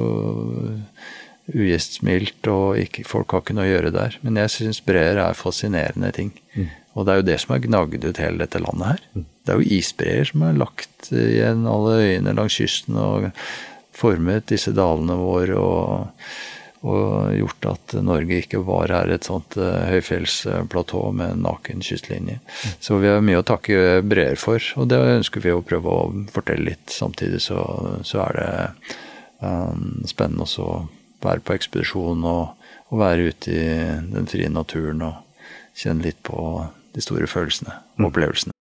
[1.54, 4.18] ugjestmildt, og ikke, folk har ikke noe å gjøre der.
[4.26, 6.34] Men jeg syns breer er fascinerende ting.
[6.58, 6.68] Mm.
[6.98, 9.08] Og det er jo det som har gnagd ut hele dette landet her.
[9.14, 9.26] Mm.
[9.46, 13.32] Det er jo isbreer som er lagt igjen alle øyene langs kysten og
[13.98, 16.26] formet disse dalene våre og,
[16.86, 22.42] og gjort at Norge ikke var her et sånt uh, høyfjellsplatå med en naken kystlinje.
[22.42, 22.76] Mm.
[22.90, 26.12] Så vi har mye å takke breer for, og det ønsker vi å prøve å
[26.34, 26.90] fortelle litt.
[26.94, 27.62] Samtidig så,
[28.06, 28.52] så er det
[29.40, 30.88] um, spennende også
[31.24, 32.58] være på ekspedisjon og,
[32.90, 33.64] og, være ute i
[34.14, 35.48] den frie naturen og
[35.78, 36.38] kjenne litt på
[36.96, 38.54] de store følelsene og opplevelsene.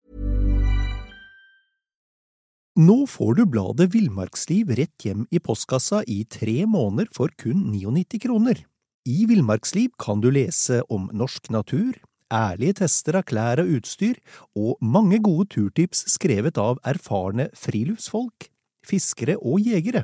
[2.74, 8.18] Nå får du bladet Villmarksliv rett hjem i postkassa i tre måneder for kun 99
[8.24, 8.64] kroner.
[9.06, 11.92] I Villmarksliv kan du lese om norsk natur,
[12.34, 14.18] ærlige tester av klær og utstyr,
[14.58, 18.48] og mange gode turtips skrevet av erfarne friluftsfolk,
[18.82, 20.02] fiskere og jegere.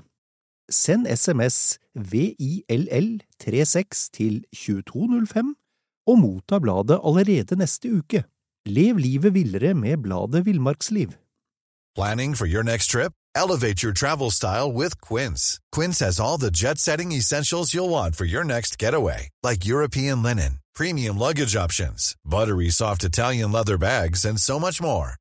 [0.70, 5.56] Send SMS VILL36 til 2205
[6.06, 8.24] og motta bladet allerede neste uke.
[8.66, 11.08] Lev livet villere med bladet Villmarksliv.
[11.96, 13.12] Planning for your next trip?
[13.34, 15.60] Elevate your travel style with Quince.
[15.72, 20.22] Quince has all the jet setting essentials you'll want for your next getaway, like European
[20.22, 25.19] linen, premium luggage options, buttery soft Italian leather bags, and so much more.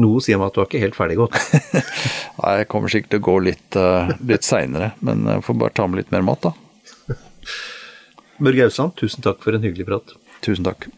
[0.00, 1.36] Noe sier meg at du er ikke helt ferdig gått.
[2.40, 5.76] Nei, Jeg kommer sikkert til å gå litt, uh, litt seinere, men jeg får bare
[5.76, 6.54] ta med litt mer mat, da.
[8.40, 10.16] Børge Ausland, tusen takk for en hyggelig prat.
[10.40, 10.88] Tusen takk.